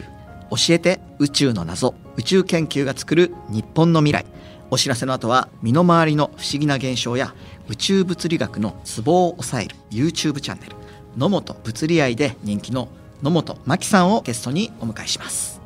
[0.52, 4.26] 教えて宇宙の謎、宇宙研究が作る日本の未来。
[4.70, 7.36] お知らせの後は身の回りの不思議な現象や
[7.72, 10.76] 宇宙物理学のツボを抑える YouTube チャンネル
[11.16, 12.90] 野本物理愛で人気の
[13.24, 15.62] 野本真紀さんをゲストにお迎えします。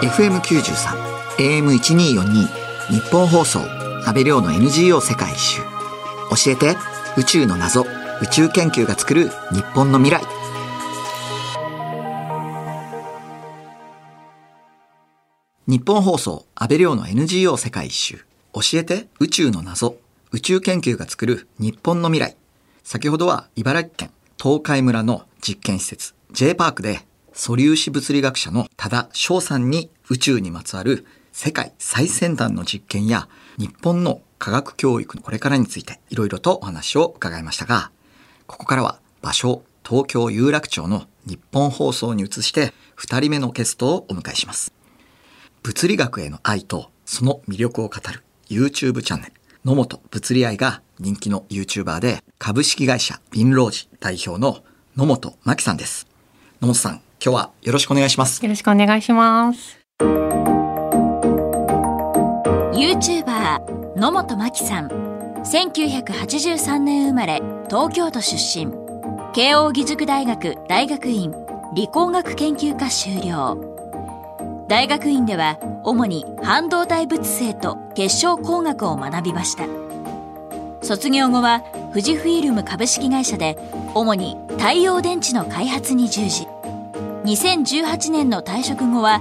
[0.00, 0.64] FM93
[1.36, 2.48] AM1242
[2.88, 5.60] 日本放送安倍亮の NGO 世界一周。
[6.30, 6.76] 教えて。
[7.16, 7.82] 宇宙の謎。
[8.22, 10.43] 宇宙研究が作る日本の未来。
[15.66, 18.18] 日本放送安倍亮の NGO 世界一周
[18.52, 19.96] 教えて宇宙の謎
[20.30, 22.36] 宇宙研究が作る日本の未来。
[22.82, 27.00] 先ほどは茨城県東海村の実験施設 J パークで
[27.32, 37.90] 素粒子物理学者の多田翔さんに宇宙にまつわる世界最先端の実験や日本の科学教育のこれからについていろいろとお話を伺いましたが、
[38.46, 44.74] ここからは場所東京有楽町の日本放送に移して2人目のゲストをお迎えします。
[45.66, 49.32] 物理学への愛とその魅力を語る YouTube チャンネル
[49.64, 54.58] 野本物理愛が人気の YouTuber で株式会社ビンロージ代表の
[54.94, 56.06] 野本真紀さんです。
[56.60, 58.44] 野本さん、今日はよろしくお願いします。
[58.44, 59.78] よろしくお願いします。
[62.74, 67.40] YouTuber 野本真紀さん1983年生まれ
[67.70, 68.66] 東京都出身
[69.32, 71.32] 慶應義塾大学大学院
[71.74, 73.73] 理工学研究科修了
[74.66, 79.66] 大学院では主に半導体物性と結晶工学を学びました。
[80.82, 83.58] 卒業後は富士フイルム株式会社で
[83.94, 86.46] 主に太陽電池の開発に従事。
[87.24, 89.20] 2018年の退職後は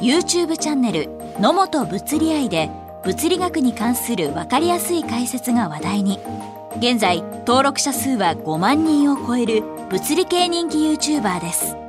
[0.00, 2.70] YouTube チャンネル野本物理愛で
[3.04, 6.18] 物理学に関する分かりやすい解説が話題に。
[6.78, 11.81] 現在登録者数は5万人を超える物理系人気 YouTuber です。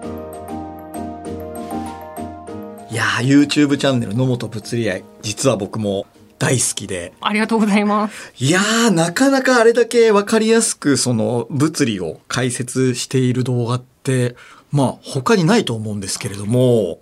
[2.94, 6.06] いやー、YouTube チャンネル野本物理愛、実は僕も
[6.38, 8.32] 大好きで、ありがとうございます。
[8.38, 14.36] いやー、なかなかあれだけわかりやすくその物理を解説している動画って、
[14.72, 17.00] まあ他にないと思うんですけれども、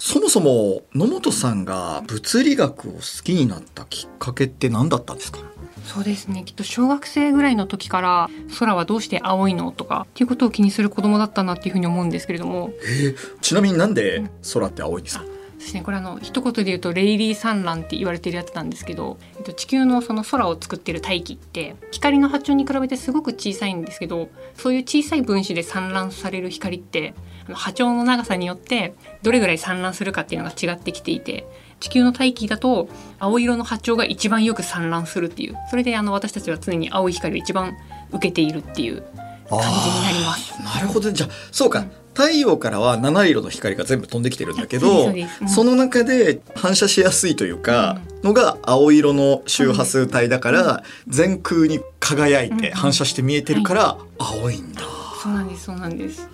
[0.00, 5.38] そもそも野本さんが物理学を好きになったきっかけって何だったんですか？
[5.84, 6.44] そうですね。
[6.44, 14.24] きっと小学生ぐらいの時から空はどうして青いのとかっていうことを気にする子供だったなっていうふうに思うんですけれども、えーちなみになんで
[14.54, 15.24] 空って青いんですか？
[15.58, 15.84] そしてね。
[15.84, 27.14] これあの一言で言うとレイリー産卵って言われてるやつなんですけど、えっと、地球のその空を作ってる大気って光の波長に比べてすごく小さいんですけどそういう小さい分子で散乱される光って
[27.48, 31.46] 波長の長さによってどれぐらい散乱するかっていうのが違ってきていて
[31.82, 35.56] 地球の大気だと青色の波長が一番よく散乱するっていう。
[35.68, 37.76] それであの私たちは常に青い光を一番
[38.12, 39.02] 受けているっていう
[39.50, 40.62] 感じになります。
[40.62, 41.10] なるほど。
[41.10, 41.84] じゃあ、そうか。
[42.14, 54.82] 太陽からは七色の光が全部飛んできてるんだけど、そうですその中で反射しやすいというか、のが青色の周波数帯だから、全空に輝いて反射して見えてるから、青いんだ。
[55.22, 56.28] そうなんですそうなんです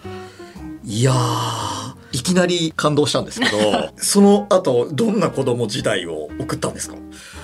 [0.90, 6.96] いやー、いきなり感動したんですけど、 その後、どんな子供時代を送ったんですか？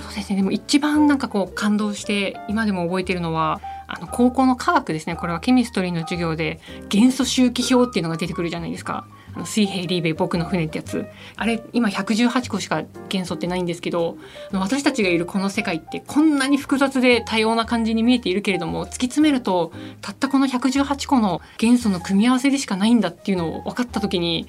[0.08, 0.36] そうですね。
[0.36, 5.14] でも一番なんかこう感動して今でも覚えてるのはあの高校の科学ですね。
[5.16, 9.04] これはケミストリーの授業で元素周期表っていうのが出てくるじゃないですか
[9.34, 11.06] あの水平リーベイ僕の船ってやつ
[11.36, 14.16] あれ今118個しか元素ってないんですけど
[14.52, 24.46] 私たちがいるこの世界ってこんなに複雑で多様な感じに見えているけれども突き詰めるとたったこの118個の元素の組み合わせでしかないんだっていうのを分かった時に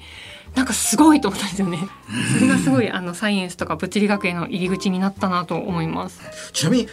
[0.54, 1.78] なんかすごいと思ったんですよね。
[2.32, 6.50] それがすごいあのサイエンスとか物理学への入り口になったなと思います。
[6.52, 6.88] ちなみに、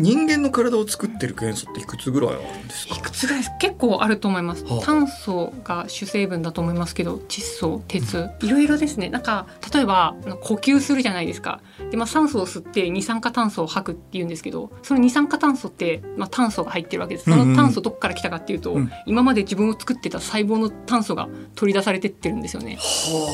[0.00, 2.96] 人間の体を作ってる元素っていくつぐらいあるんですか？
[2.96, 3.52] いくつぐらいです？
[3.60, 4.80] 結構あると思いますはあ。
[4.80, 9.10] 炭素が主成分だと思いますけど、窒素、鉄、いろいろですね。
[9.10, 11.60] なんか例えば呼吸するじゃないですか。
[11.90, 17.30] でまあ酸素を吸って二酸化炭素を吐くって言うんですけど、その二酸化炭素ってまあ炭素が入ってるわけです。
[17.30, 22.78] そうんうんの炭素どこから来たかっていうと、うん今まで自分を作ってた細胞の炭素が取り出されてってるんですよね。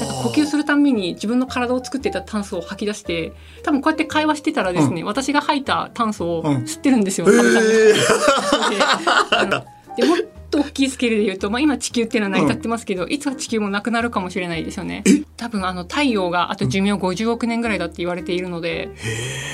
[0.01, 7.27] だから呼吸するたんびに自分の体を作ってた炭素を吐き出して多分こうやって会話してたらですね、私が吐いた炭素をうん吸ってるんですよ、
[9.97, 10.19] でもっ
[10.51, 15.03] と大きいスケールで言うと、まあ、今地球っていうのは成り立ってますけど、いつか地球もなくなるかもしれないですよね。
[15.37, 18.89] 多分あの太陽があと寿命50億年ぐらいだって言われているので、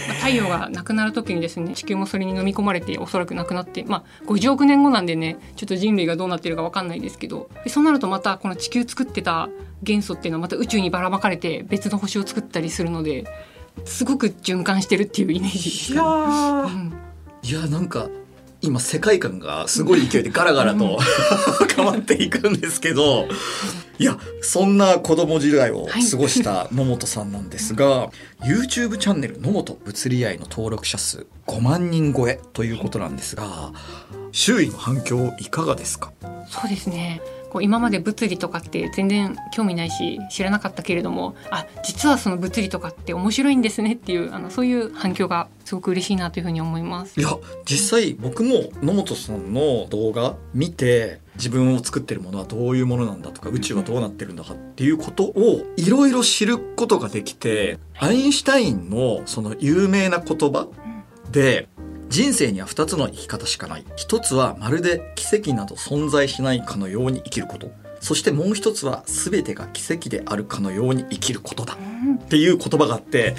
[0.09, 9.49] まあ、太陽がなくなる時にですね地球もそれに飲み込まれておそらくなくなって、まあ、50億年後なんでねちょっと人類がどうなってるか分かんないですけどでそうなるとまたこの地球作ってた
[9.83, 13.25] 元素っていうのはまた宇宙にばらまかれて別の星を作ったりするので
[13.85, 15.71] すごく循環してるっていうイメージ。
[15.71, 16.73] ですかね。
[16.73, 16.93] うん。
[17.43, 18.09] いやなんか
[18.61, 20.99] 今世界観がすごい勢いでガラガラと
[21.75, 23.27] 変わっていくんですけど
[23.99, 28.11] いやそんな子供時代を過ごした野本さんなんですが、
[28.43, 33.73] YouTube チャンネル野本物理愛の登録者数5万人超えということなんですが
[34.31, 36.13] 周囲の反響いかがですか？
[36.49, 37.21] そうですね
[37.53, 47.21] こう今まで物理とかって全然興味ないし知らなかったけれどもあ実はその物理とかって面白いんですねっていうあのそういう反響がすごく嬉しいなというふうに思います。
[47.21, 47.29] いや
[47.67, 60.69] 実際僕も野本さんの動画見て自分を作ってるものはどういうものなんだとか宇宙はどうなってるんだかっていうことをいろいろ知ることができてアインシュタインのその有名な言葉
[61.31, 61.69] で
[62.13, 63.85] 人生には2つの生き方しかない。
[63.97, 67.73] 一つはまるで奇跡など存在しないかのように生きること。
[68.01, 71.79] そしてもう一つは全てが奇跡であるかのように生きることだ。
[72.23, 73.35] っていう言葉があって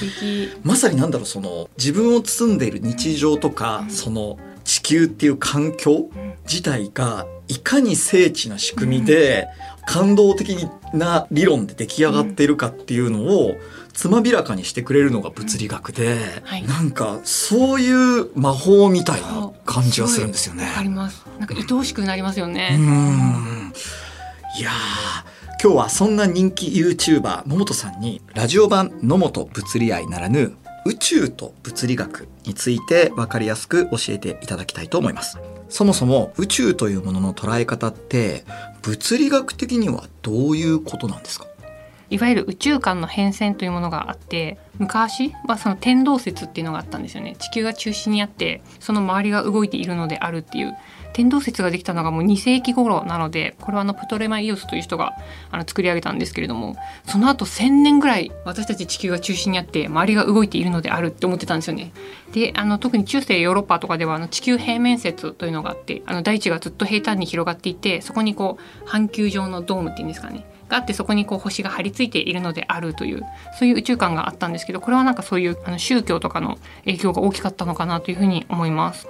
[0.64, 6.10] まさになんだろうその自分を包んでいる日常とかその地球っていう環境
[6.46, 9.48] 自体がいかに精緻な仕組みで
[9.86, 13.56] 感動的な理論で出来上がっているかっていうのを
[13.94, 17.92] つまびらかにしてくれるのが物理学で、はいなんかそうい
[18.22, 20.66] う魔法みたいな感じがするんですよね。
[20.66, 21.26] わかります。
[21.40, 22.76] なんか愛おしくなりますよね。
[22.80, 23.74] うーん
[24.60, 35.38] いやー今日はそんな人気 YouTuber 野本さんにラジオ版野本物理愛ならぬ宇宙と物理学について分かりやすく教えていただきたいと思います
[35.70, 38.44] そもそも宇宙というものの捉え方って
[38.82, 41.48] 物理学的にはどういうことなんですか？
[42.14, 47.36] いわゆる宇宙間の変遷というものがあって昔はその天動説っていうのがあったんですよね。
[47.40, 50.76] 地球が中心にあってその周りが動いているのであるっていう。
[51.14, 55.14] 天動説ができたのがもう2世紀頃なのでこれはあのプトレマイオスという人が
[55.52, 61.94] あの作り上げたんですけれどもその後1000年ぐらい私たち地球が中心にあって周りが動いているのであるって思ってたんですよね。
[62.32, 70.46] であの特に中世ヨーロッパとかではあの地球平面説というのがあってあの大地がずっと平坦に広がっていてそこにこう半球状のドームっていうんですかね。
[70.70, 73.24] があってそこにこう星が張り付いているのであるという
[73.60, 79.08] そういう宇宙観があったんですけどこれはなんかそういうあの宗教とかの影響が大きかったのかなというふうに思います。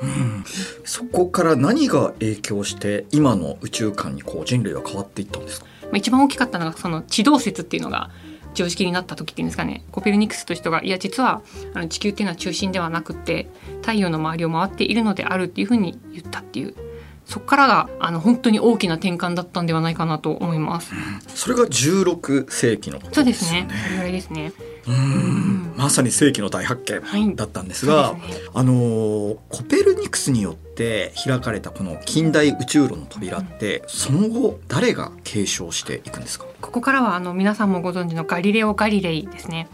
[0.84, 5.68] そこから何が影響して今の宇宙観にこう人類は変わっていったんですか？
[5.84, 8.10] まあ、一番大きかったのがその地動説っていうのが
[8.56, 9.84] 常識になった時っていうんですかね。
[9.92, 11.42] コペルニクスという人がいや実は
[11.74, 13.50] あの地球っていうのは中心ではなくって
[13.82, 16.76] 太陽の周りを回っているのであるっていうふうに言ったっていう
[17.26, 20.92] そこからがあの本当に大きな転換だったんではないかなと思います。
[21.28, 23.68] それが16世紀のこそうですとですよね。
[23.68, 23.84] ね。
[23.86, 24.52] それぐらいですね。
[24.88, 25.74] うん。
[25.78, 26.84] まさに世紀の大発
[27.16, 28.48] 見だったんですが、そうですね。
[28.54, 36.46] あのーコペルニクスによって開かれたこの近代宇宙論の扉って、その後誰が継承していくんですか？
[36.62, 39.68] ここからはあの皆さんもご存知のガリレオ・ガリレイですね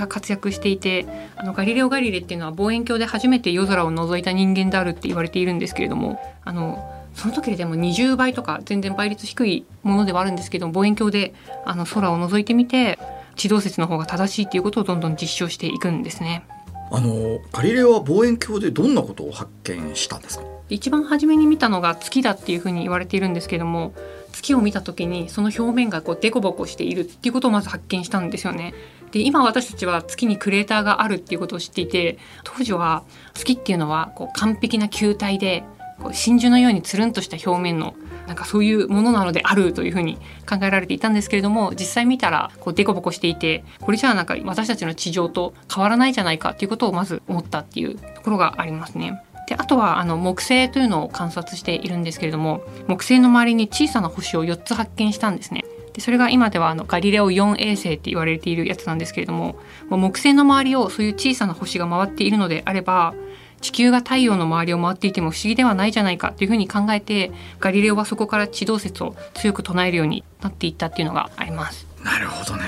[0.00, 11.34] が活躍していてあのガリレオ・ガリレイっていうのは望遠鏡で初めて夜空を覗いた人間であるって言われているんですけれどもあのその時ででも20倍とか全然倍率低いものではあるんですけど望遠鏡で
[11.64, 12.98] あの空を覗いてみて
[13.36, 16.44] 地動説の方が正しいっていうことをどんどん実証していくんですね。
[16.90, 20.44] あのーガリレオは望遠鏡でどんなことを発見したんですか？
[20.68, 23.92] 一番初めに見たのが月だっていうふうに言われているんですけども
[24.32, 28.74] 月を見た時にその表面がこうデコボコしているっていうことをまず発見したんですよね。
[29.16, 33.02] で今私たちは月にクレーターがあるっていうことを知っていて当時は
[33.32, 35.64] 月っていうのはこう完璧な球体で
[35.98, 37.94] こう真珠のようにつるんとした表面の
[38.26, 49.22] なんかそういうものなのであるというふうに考えられていたんですけれども実際見たらこうデコボコしていてこれじゃあなんか私たちの地上と変わらないじゃないかっていうことをまず思ったっていうところがありますね。
[49.48, 55.64] であとはあの木星というのを観察しているんですけれども木星の周りに小さな星を4つ発見したんですね。
[55.96, 59.56] でそれが今ではあのガリレオ4衛星って言われているやつなんですけれども
[59.88, 63.14] もう木星の周りをそういう小さな星が回っているのであれば
[63.62, 71.86] 地球が太陽の周りを回っていても不思議ではないじゃないかというふうに考えてガリレオはそこから地動説を強く唱えるようになっていったっていうのがあります。
[72.04, 72.64] なるほどね。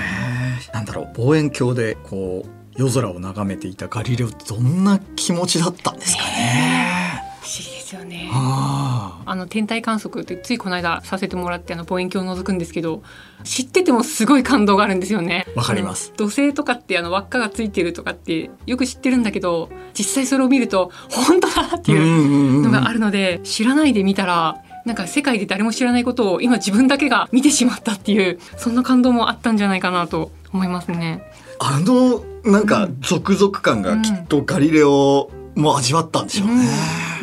[0.73, 7.18] なんだろう望遠鏡でこう夜空を眺めていたガリレオどんな気持ちだったんですかね
[7.49, 8.29] 不思議ですよね。
[8.31, 13.01] ああの天体観測ってついこの間させてもらってあの望遠鏡を覗くんですけど
[13.43, 15.47] 知っててもすごい感動があるんですよね。
[15.55, 31.23] わかります土星とかってあの輪っかがついてるとかってよく知ってるんだけど実際それを見ると本当だっていうのがあるので知らないで見たらなんか世界で誰も知らないことを今自分だけが見てしまったっていうそんな感動もあったんじゃないかなと思いますね。
[31.59, 36.67] あのなんか続々感がきっとガリレオも味わったんでしょうね、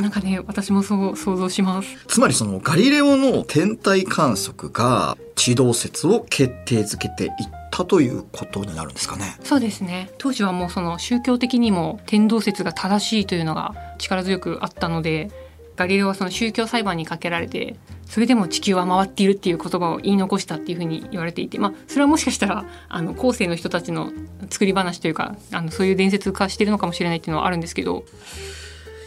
[0.01, 1.89] なんかね私もそう想像します。
[2.07, 7.31] つまりそのガリレオの天体観測が地動説を決定づけていっ
[7.71, 9.37] たということになるんですかね。
[9.43, 10.11] そうですね。
[10.19, 15.31] 当時はもうその宗教的にも天動説が正しいというのが力強くあったので
[15.77, 24.13] ガリレオはその宗教裁判にかけられてそれでも地球は回っているっていう言葉を言い残したっていうふうに言われていてまあそれはもしかしたらあの後世の人たちの
[24.51, 28.05] 作り話というかあのそういう伝説化してるのかもしれないっていうのはあるんですけど。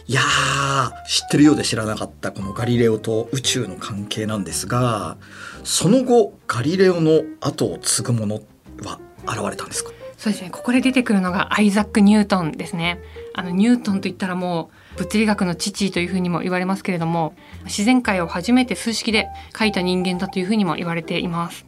[0.06, 5.18] いやー知ってるようで知らなかったこのガリレオと宇宙の関係なんですが
[5.62, 8.40] その後ガリレオの後を継ぐもの
[8.82, 9.92] は現れたんですか？
[10.16, 10.50] そうですね。
[10.50, 13.00] ここで出てくるのがアイザック・ニュートンですね。
[13.34, 17.34] あのニュートンといったらもう物理学の父というふうにも言われますけれども
[17.64, 19.28] 自然界を初めて数式で
[19.58, 21.66] 書いた人間だというふうにも言われています。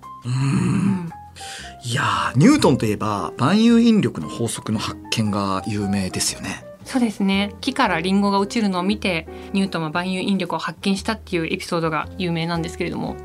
[1.85, 6.65] いやーニュートンといえば万有引力の法則の発見が有名ですよね。
[6.85, 7.55] そうですね。
[7.61, 13.17] 木からリンゴが落ちるのを見てニュートンは万有引力を発見したっていうエピソードが有名なんですけれども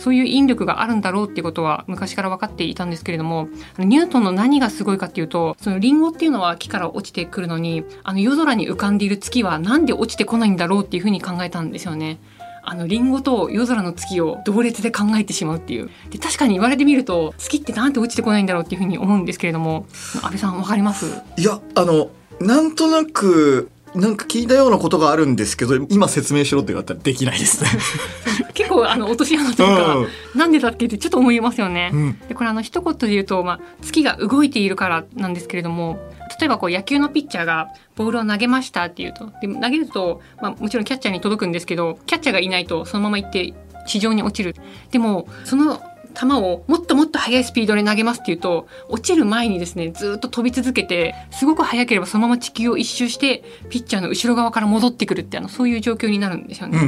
[0.00, 3.48] そういう引力があるんだろうっていうことは昔から分かっていたんですけれども
[3.78, 12.18] ニュートンの何がすごいかっていうとそのリンゴっていうのは木から落ちてくるのにあの夜空に浮かんでいる月はなんで落ちてこないんだろうっていうふうに考えたんですよね。
[12.62, 19.86] あのリンゴと夜空の月を同列で考えてしまうっていうで確かに言われてみると月ってなんで落ちてこないんだろうっていうふうに思うんですけれども
[20.22, 21.06] 安倍さんわかります？
[21.38, 27.70] いやあのなんとなくなんか聞いたようなことがあるんですけど今説明しろって言われたらできないですね。
[28.70, 30.08] 結構あの落とし穴というか、うん。
[30.38, 31.90] なんでだっけってちょっと思いますよね。
[31.92, 32.18] うん。
[32.28, 35.98] でこれあの一言で言うと、まあ、月が動いているからなんですけれども
[36.38, 39.32] 例えばこう野球のピッチャーがボールを投げましたっていうと。
[39.42, 43.52] で投げると、まあ、もちろんキャッチャーに届くんですけどキャッチャーがいないとそのまま行って
[43.86, 44.54] 地上に落ちる。
[44.92, 45.82] でもその
[46.14, 56.78] 球をもっともっと速いスピードで投げますっていうと落ちる前にですねずっと飛び続けてすごく速ければそのまま地球を一周してピッチャーの後ろ側から戻ってくるってあのそういう状況になるんですよね。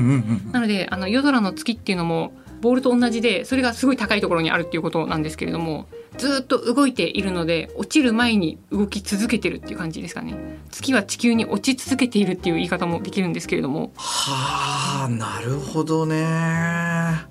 [0.52, 10.34] なのであの夜空の月っていうのもボールと同じでそれがすごい高いところにあるっていうことなんですけれどもずっと動いているので落ちる前に動き続けてるっていう感じですかね。
[10.70, 13.92] 月は地球に落ち続けているっていう言い方もできるんですけれども。
[13.96, 17.26] はあなるほどね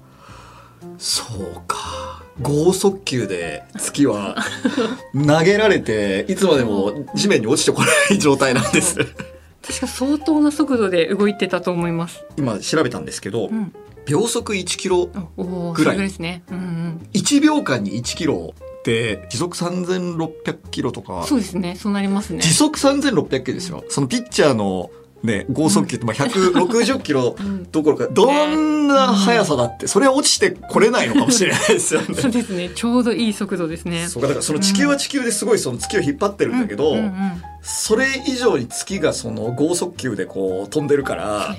[0.97, 4.35] そうか剛速球で月は
[5.13, 8.97] 投げられていつまでも地面に落ちてこない状態なんです
[9.61, 12.25] 確か相当な速度で動いてたと思います。
[12.35, 13.73] 今調べたんですけど、うん、
[14.05, 15.07] 秒速1キロ
[15.37, 16.43] ぐらいですね。
[16.49, 17.07] うんうん。
[17.13, 21.75] 1秒間に1キロって時速3600キロとかそうですね。
[21.75, 22.41] そうなりますね。
[22.41, 24.89] 時速3600キロですよそのピッチャーの
[25.23, 32.15] ね剛速球ってまあ160キロうんどころかどんな速さだってそれは落ちてこれないのかもしれないですよね。
[32.19, 32.69] そうですね。
[32.73, 34.07] ちょうどいい速度ですね。
[34.07, 36.95] そうかだからその地球は地球ですごいその月を引っ張ってるんだけど、
[37.61, 41.55] それ以上に月がその剛速球でこう飛んでるから。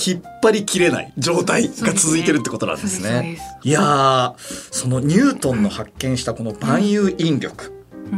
[0.00, 3.32] 引っ張りきれない状態が続いてるってことなんですね。
[3.34, 4.34] ですいやー
[4.70, 7.72] そのニュートンの発見したこの万有引力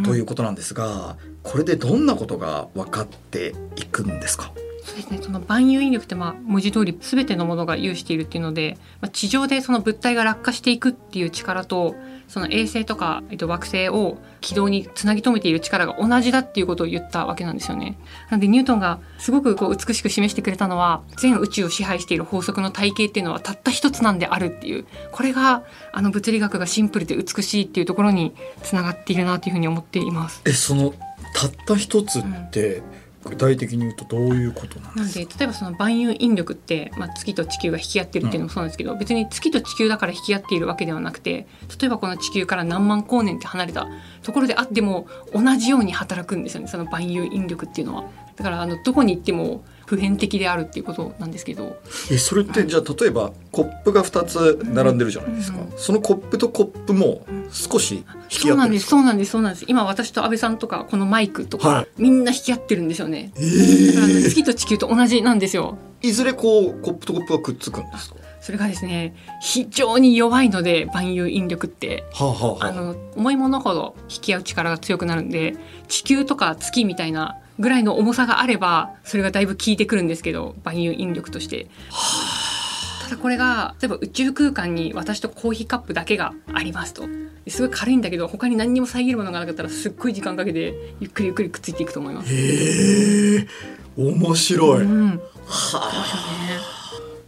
[0.05, 4.53] ということなんですが、これでどんなことが分かっていくんですか？
[4.85, 5.19] そうですね。
[5.23, 11.95] その万有引力ってまあ文字通り全てのものが有しているっていうので、まあ、地上でその物体が落下していくっていう力と、
[12.29, 17.99] その衛星とか、えっと、惑星を軌道につなぎ止めている力が同じだっていうことを言ったわけなんですよね。
[18.31, 30.43] なのでニュートンがすごくこう美しく示してくれたのは全宇宙を支配している法則の体系っていうのはたった一つなんであるっていうこれがあの物理学がシンプルで美しいっていうところにつながっているなというふうに思っています。
[30.47, 30.95] えその
[31.35, 32.83] たった一つって
[33.25, 41.47] 具体的に言うとどういうことなんですか、なんで例えばその万有引力って、まあ、月と地球が引き合ってるっていうのもそうなんですけど、別に月と地球だから引き合っているわけではなくて
[41.79, 43.87] 例えばこの地球から何万光年って離れた
[44.23, 48.05] ところであっても同じように働くんですよねその万有引力っていうのは。
[48.37, 51.77] だからあのどこに行っても普遍的であるっていうことなんですけど。
[52.13, 58.79] えそれってじゃあ例えばコップが2つ並んでるじゃないですか、うんそのコップとコップも少し引きそうなん合ってるんですか？
[58.79, 59.65] ですそうなんですそうなんです。
[59.67, 61.87] 今私と安倍さんとかこのマイクとか、はい。
[61.99, 63.33] みんな引き合ってるんですよね。
[63.37, 65.77] えだか月と地球と同じなんですよ。
[66.03, 68.17] いずれこうコップとコップがくっつくんですか？
[68.41, 72.05] それがですね非常に弱いので万有引力って。
[72.13, 75.57] はあ、はあはあ、あの重いものほど引き合う力が強くなるんで
[75.89, 81.69] 地球とか月みたいなぐらいの重さがあればそれがだいぶ効いてくるんですけど万有引力として。
[83.05, 87.05] ただこれが例えば宇宙空間に私とコーヒーカップだけがありますと。
[87.49, 92.33] すごい軽いんだけど他に何にも遮るものがなかったらすっごい時間かけてゆっくりゆっくりくっついていくと思います。
[92.33, 93.47] へえ。
[93.97, 95.21] 面白い、うん、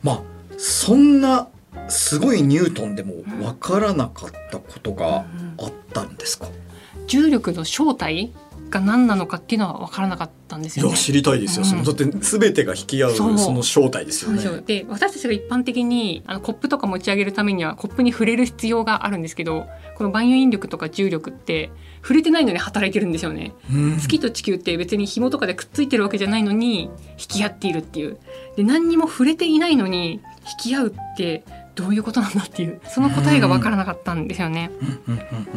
[0.02, 0.22] まあ
[0.56, 1.48] そんな
[1.88, 3.14] すごいニュートンでも
[3.44, 5.24] わからなかったことが
[5.58, 6.46] あったんですか、
[7.08, 8.32] 重力の正体
[8.70, 10.90] が何なのかっていうのは分からなかったんですよね。
[10.90, 11.68] いや知りたいですよ、うん。
[11.68, 14.62] そのだって全てが引き合うその正体ですよね。
[14.66, 21.70] で私たちが一般的にあのコップとか持ち上げるためにはコップに触れる必要があるんですけどこの万有引力とか重力って
[22.02, 23.52] 触れてないのに働いてるんですよね。
[23.72, 23.98] うん。
[23.98, 28.18] 月と地球って別に紐とかでくっついてるわけじゃないのに引き合っているっていう。
[28.56, 30.20] で何にも触れていないのに
[30.64, 31.44] 引き合うって
[31.74, 34.70] どういうことなんだっていうその答えが分からなかったんですよね。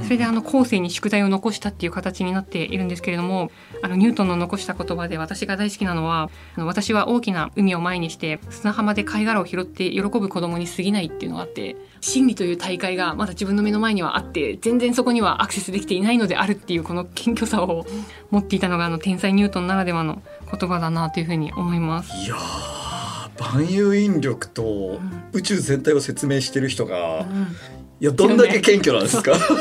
[0.04, 3.52] それであの後世に宿題を残したっていう形になっているんですけれども
[3.82, 17.86] あのニュートンの残した言葉で私が大好きなのはあの私は大きな海を前にして砂浜で貝殻を拾って喜ぶ子供に過ぎないっていうのがあって真理という大会がまだ自分の目の前にはあって全然そこにはアクセスできていないのであるっていうこの謙虚さを
[18.32, 22.12] 持っていたのがあの天才ニュートンならではの言葉だなというふうに思います。
[22.16, 25.00] いやー万有引力と
[25.34, 27.56] 宇宙全体を説明してる人が、うん。
[28.02, 29.36] いやどんだけ謙虚なんですか？
[29.36, 29.56] そ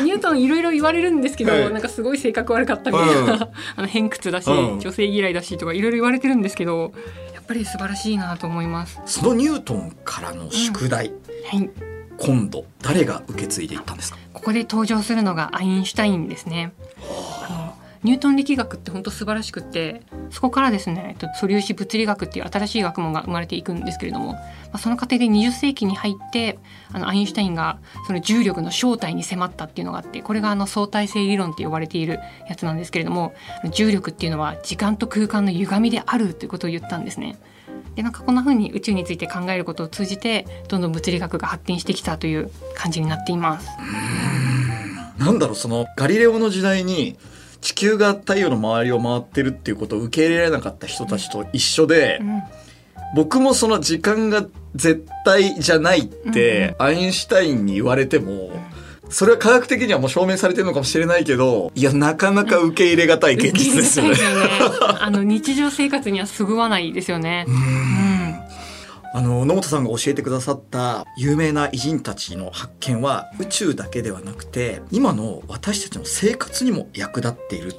[0.00, 1.72] うニュートンいろいろ言われるんですけど、はい。
[1.72, 3.42] なんかすごい性格悪かったみたいな、うん。
[3.42, 4.80] あの偏屈だし、うん。
[4.80, 6.92] 女性嫌いだしとかいろいろ言われてるんですけど
[7.32, 9.00] やっぱり素晴らしいなと思います。
[9.06, 11.12] そのニュートンからの宿題、
[11.46, 11.70] はい。
[12.18, 14.18] 今度誰が受け継いでいったんですか？
[14.32, 16.72] ここで登場するのがアインシュタインですね。
[17.48, 17.67] あの
[18.08, 20.00] ニュートン力学って本当素晴らしくって
[20.30, 24.40] そこからですねえっと素粒子物理学っていう新しい学問が生まれていくんですけれども、ま
[24.72, 26.58] あ、その過程で20世紀に入って
[26.90, 33.34] あのアインシュタインがその重力の正体に迫ったっていうのがあってこれがあの相対性理論って呼ばれているやつなんですけれども
[33.70, 37.38] 重力っていうのは時間と空間の歪みであるということを言ったんですね。
[37.94, 43.68] でなんかこんな風に宇宙について考えることを通じてどんどん物理学が発展してきたという感じになっています。
[45.18, 47.18] なんだろうそのガリレオの時代に
[47.60, 52.42] 地球が太陽の周りを回ってるっていうことを受け入れられなかった人たちと一緒で、うん。
[53.14, 58.50] 僕もその時間が絶対じゃないって、アインシュタインに言われても、
[59.08, 64.10] それは科学的にはもう証明されてるのかもしれないけど、いや、なかなか受け入れがたい現実ですよね。
[64.10, 64.48] よね。
[65.00, 67.46] あの日常生活にはそぐわないですよね。
[67.48, 68.07] うん
[69.12, 77.74] あの野本さんが教えてくださった有名な偉人たちの発見は宇宙だけではなくて今の私たちの生活にも役立っている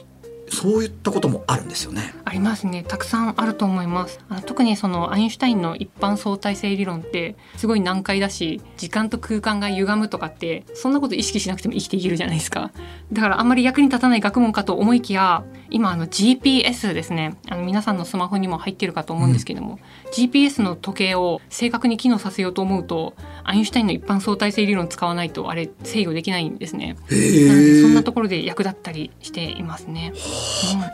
[0.52, 2.14] そういったこともあるんですよね。
[2.26, 2.84] ありますね。
[2.88, 4.20] たくさんあると思います。
[4.30, 12.72] あの特にそのアインシュタインの一般相対性理論ってすごい難解だし時間と空間が歪むとかってそんなこと意識しなくても生きていけるじゃないですか。
[13.12, 17.36] だからあんまり役に立たない学問かと思いきや今あの GPS ですね。
[17.50, 19.80] あの皆さんのスマホにも入ってるかと思うんですけども、
[20.12, 26.96] GPS の時計を正確に機能させようと思うとアインシュタインの一般相対性理論使わないとあれ制御できないんですね。
[26.96, 30.14] なのでそんなところで役立ったりしていますね、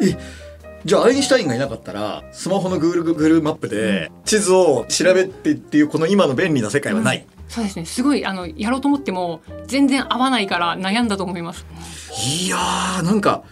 [0.02, 0.18] うんえ
[0.86, 7.26] じゃあアインシュタインがいなかったらスマホの Google マップで地図を調べてっていうこの今の便利な世界はない。
[7.48, 7.86] そうですね。
[7.86, 11.66] すごいあのやろうと思っても全然合わないから悩んだと思います。
[12.44, 13.44] いやーなんか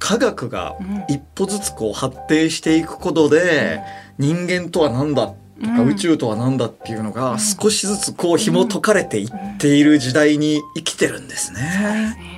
[0.00, 0.76] 科学が
[1.08, 3.80] 一歩ずつこう発展していくことで、
[4.18, 5.88] 人間とは何だとか、うん。
[5.88, 12.33] 宇宙とは何だっていうのが少しずつこう紐解かれていっている時代に生きてるんですね。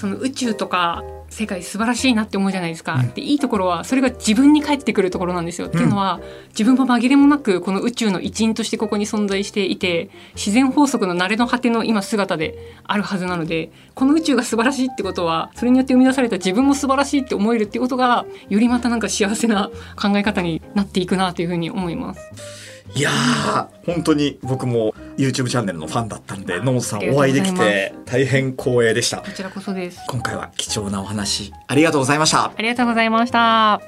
[0.00, 19.70] その宇宙とか世界素晴らしいなって思うじゃないですか、でいいところはそれが自分に返ってくるところなんですよ、っていうのは自分も紛れもなくこの宇宙の一員としてここに存在していて自然法則の慣れの果ての今姿であるはずなのでこの宇宙が素晴らしいってことはそれによって生み出された自分も素晴らしいって思えるっていうことがよりまたなんか幸せな
[20.00, 22.79] 考え方になっていくなというふうに思います。
[22.94, 29.18] いやー本当に僕も YouTube チャンネルのファンだったんで野本さんお会いできて大変光栄でした。
[29.18, 32.46] こちらこそです今回は貴重なお話ありがとうございました。
[32.46, 33.80] ありがとうございました。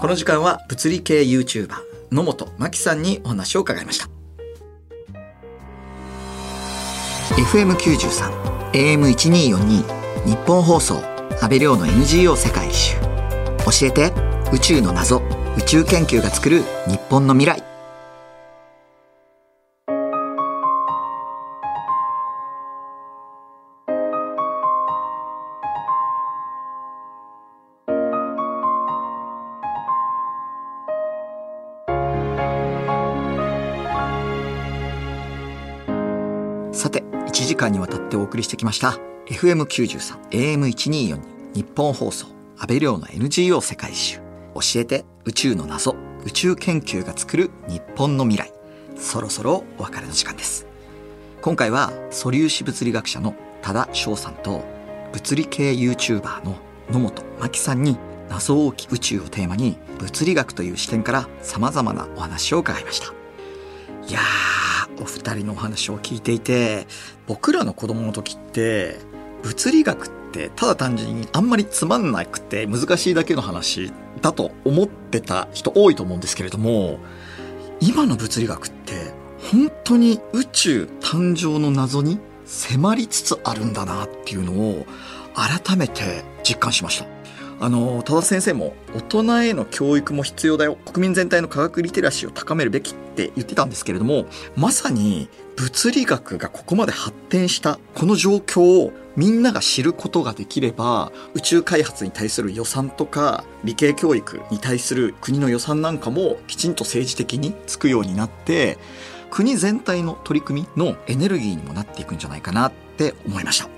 [0.00, 1.76] この時間は物理系 YouTuber
[2.10, 4.08] 野本真紀さんにお話を伺いました
[7.36, 10.96] FM93 AM1242 日本放送
[11.40, 12.96] 安倍亮の NGO 世界一周
[13.80, 14.12] 教えて
[14.52, 15.22] 宇宙の謎
[15.56, 17.71] 宇宙研究が作る日本の未来
[38.42, 38.98] りしてきました。
[39.26, 41.20] FM93 AM1242
[41.54, 42.26] 日本放送
[42.58, 44.18] 安倍亮の NGO 世界一周。
[44.54, 48.52] 教えて宇宙の謎宇宙研究が作る日本の未来。
[48.96, 50.66] そろそろお別れの時間です。
[51.40, 54.64] 今回は素粒子物理学者の多田翔さんと
[55.12, 56.56] 物理系 YouTuber の
[56.90, 57.96] 野本真紀さんに
[58.28, 63.12] 謎多き宇宙をテーマに物理学という視点から様々なお話を伺いました。
[64.08, 64.71] いやー
[65.02, 66.86] お二人のお話を聞いていて
[67.26, 68.98] 僕らの子供の時って
[69.42, 76.98] 物理学ってただ単純にあんまりつまんなくて難しいだけの話だと思ってた人多いと思うんですけれども
[77.80, 79.12] 今の物理学って
[79.50, 84.86] 本当に宇宙誕生の謎に迫りつつあるんだなっていうのを
[85.34, 87.21] 改めて実感しました。
[87.62, 108.76] あの多田先生も大人への教育も必要だよ国民全体の科学リテラシーを高めるべきって言ってたんですけれどもまさに物理学がここまで発展したこの状況をみんなが知ることができれば宇宙開発に対する予算とか理系教育に対する国の予算なんかもきちんと政治的につくようになって
[109.30, 113.68] 国全体の取り組みのエネルギーにもなっていくんじゃないかなって思いました。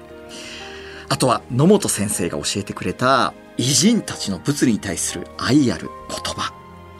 [1.08, 6.52] あとは野本先生が教えてくれた偉人たちの物理に対する愛ある言葉。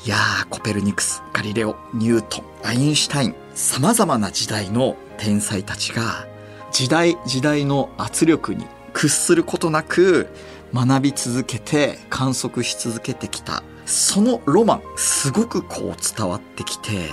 [0.04, 6.26] いやー、コペルニクス、ガリレオ、ニュートン、アインシュタイン、様々な時代の天才たちが、
[6.74, 10.28] 時代時代の圧力に屈することなく
[10.74, 17.10] 学び続けて観測し続けてきたそのロマンすごくこう伝わってきて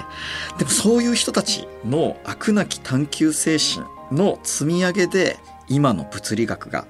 [0.57, 5.37] でもそういう人たちの飽くなき探求精神の積み上げで
[5.67, 6.87] 今の物理学が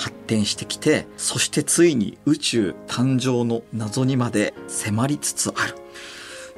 [0.00, 5.74] 発展してきてそしてついに宇宙誕生の謎にまで迫りつつある。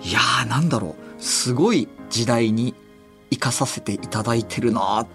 [0.01, 1.23] いやーなんだろう。
[1.23, 2.75] すごい時代に
[3.31, 5.07] 生かさせていただいてるな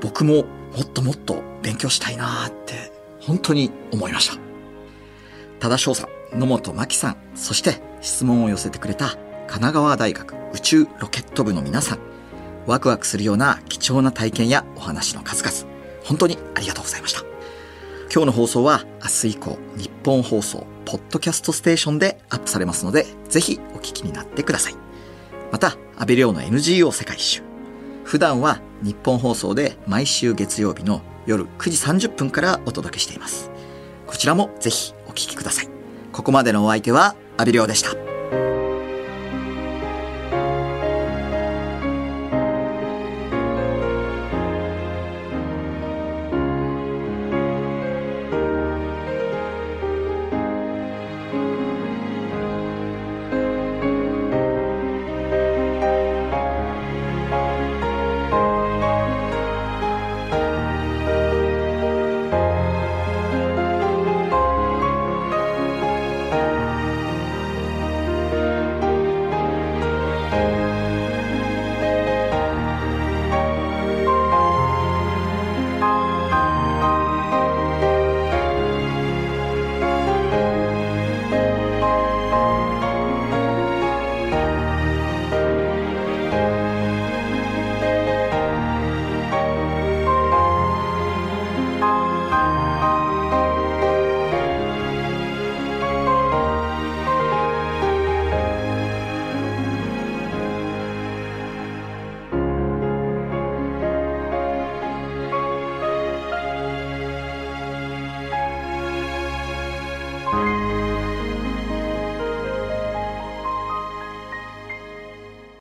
[0.00, 0.44] 僕もも
[0.82, 4.38] っともっと勉強したいなって本当に思いました。
[5.60, 11.98] 多田翔さん野本真紀さんそして質問を寄せてくれた神奈川大学宇宙ロケット部の皆さん。
[12.66, 15.70] ワクワクするような貴重な体験やお話の数々。
[16.04, 17.35] 本当にありがとうございました。
[18.12, 24.74] 今日の放送は明日以降日本放送ポッドキャストステーションでアップされますのでぜひお聞きになってください。
[25.52, 27.42] また安倍亮の NGO 世界一周。
[28.04, 33.50] 普段は日本放送で毎週月曜日の夜9時30分からお届けしています。
[34.06, 35.68] こちらもぜひお聞きください。
[36.12, 38.15] ここまでのお相手は安倍亮でした。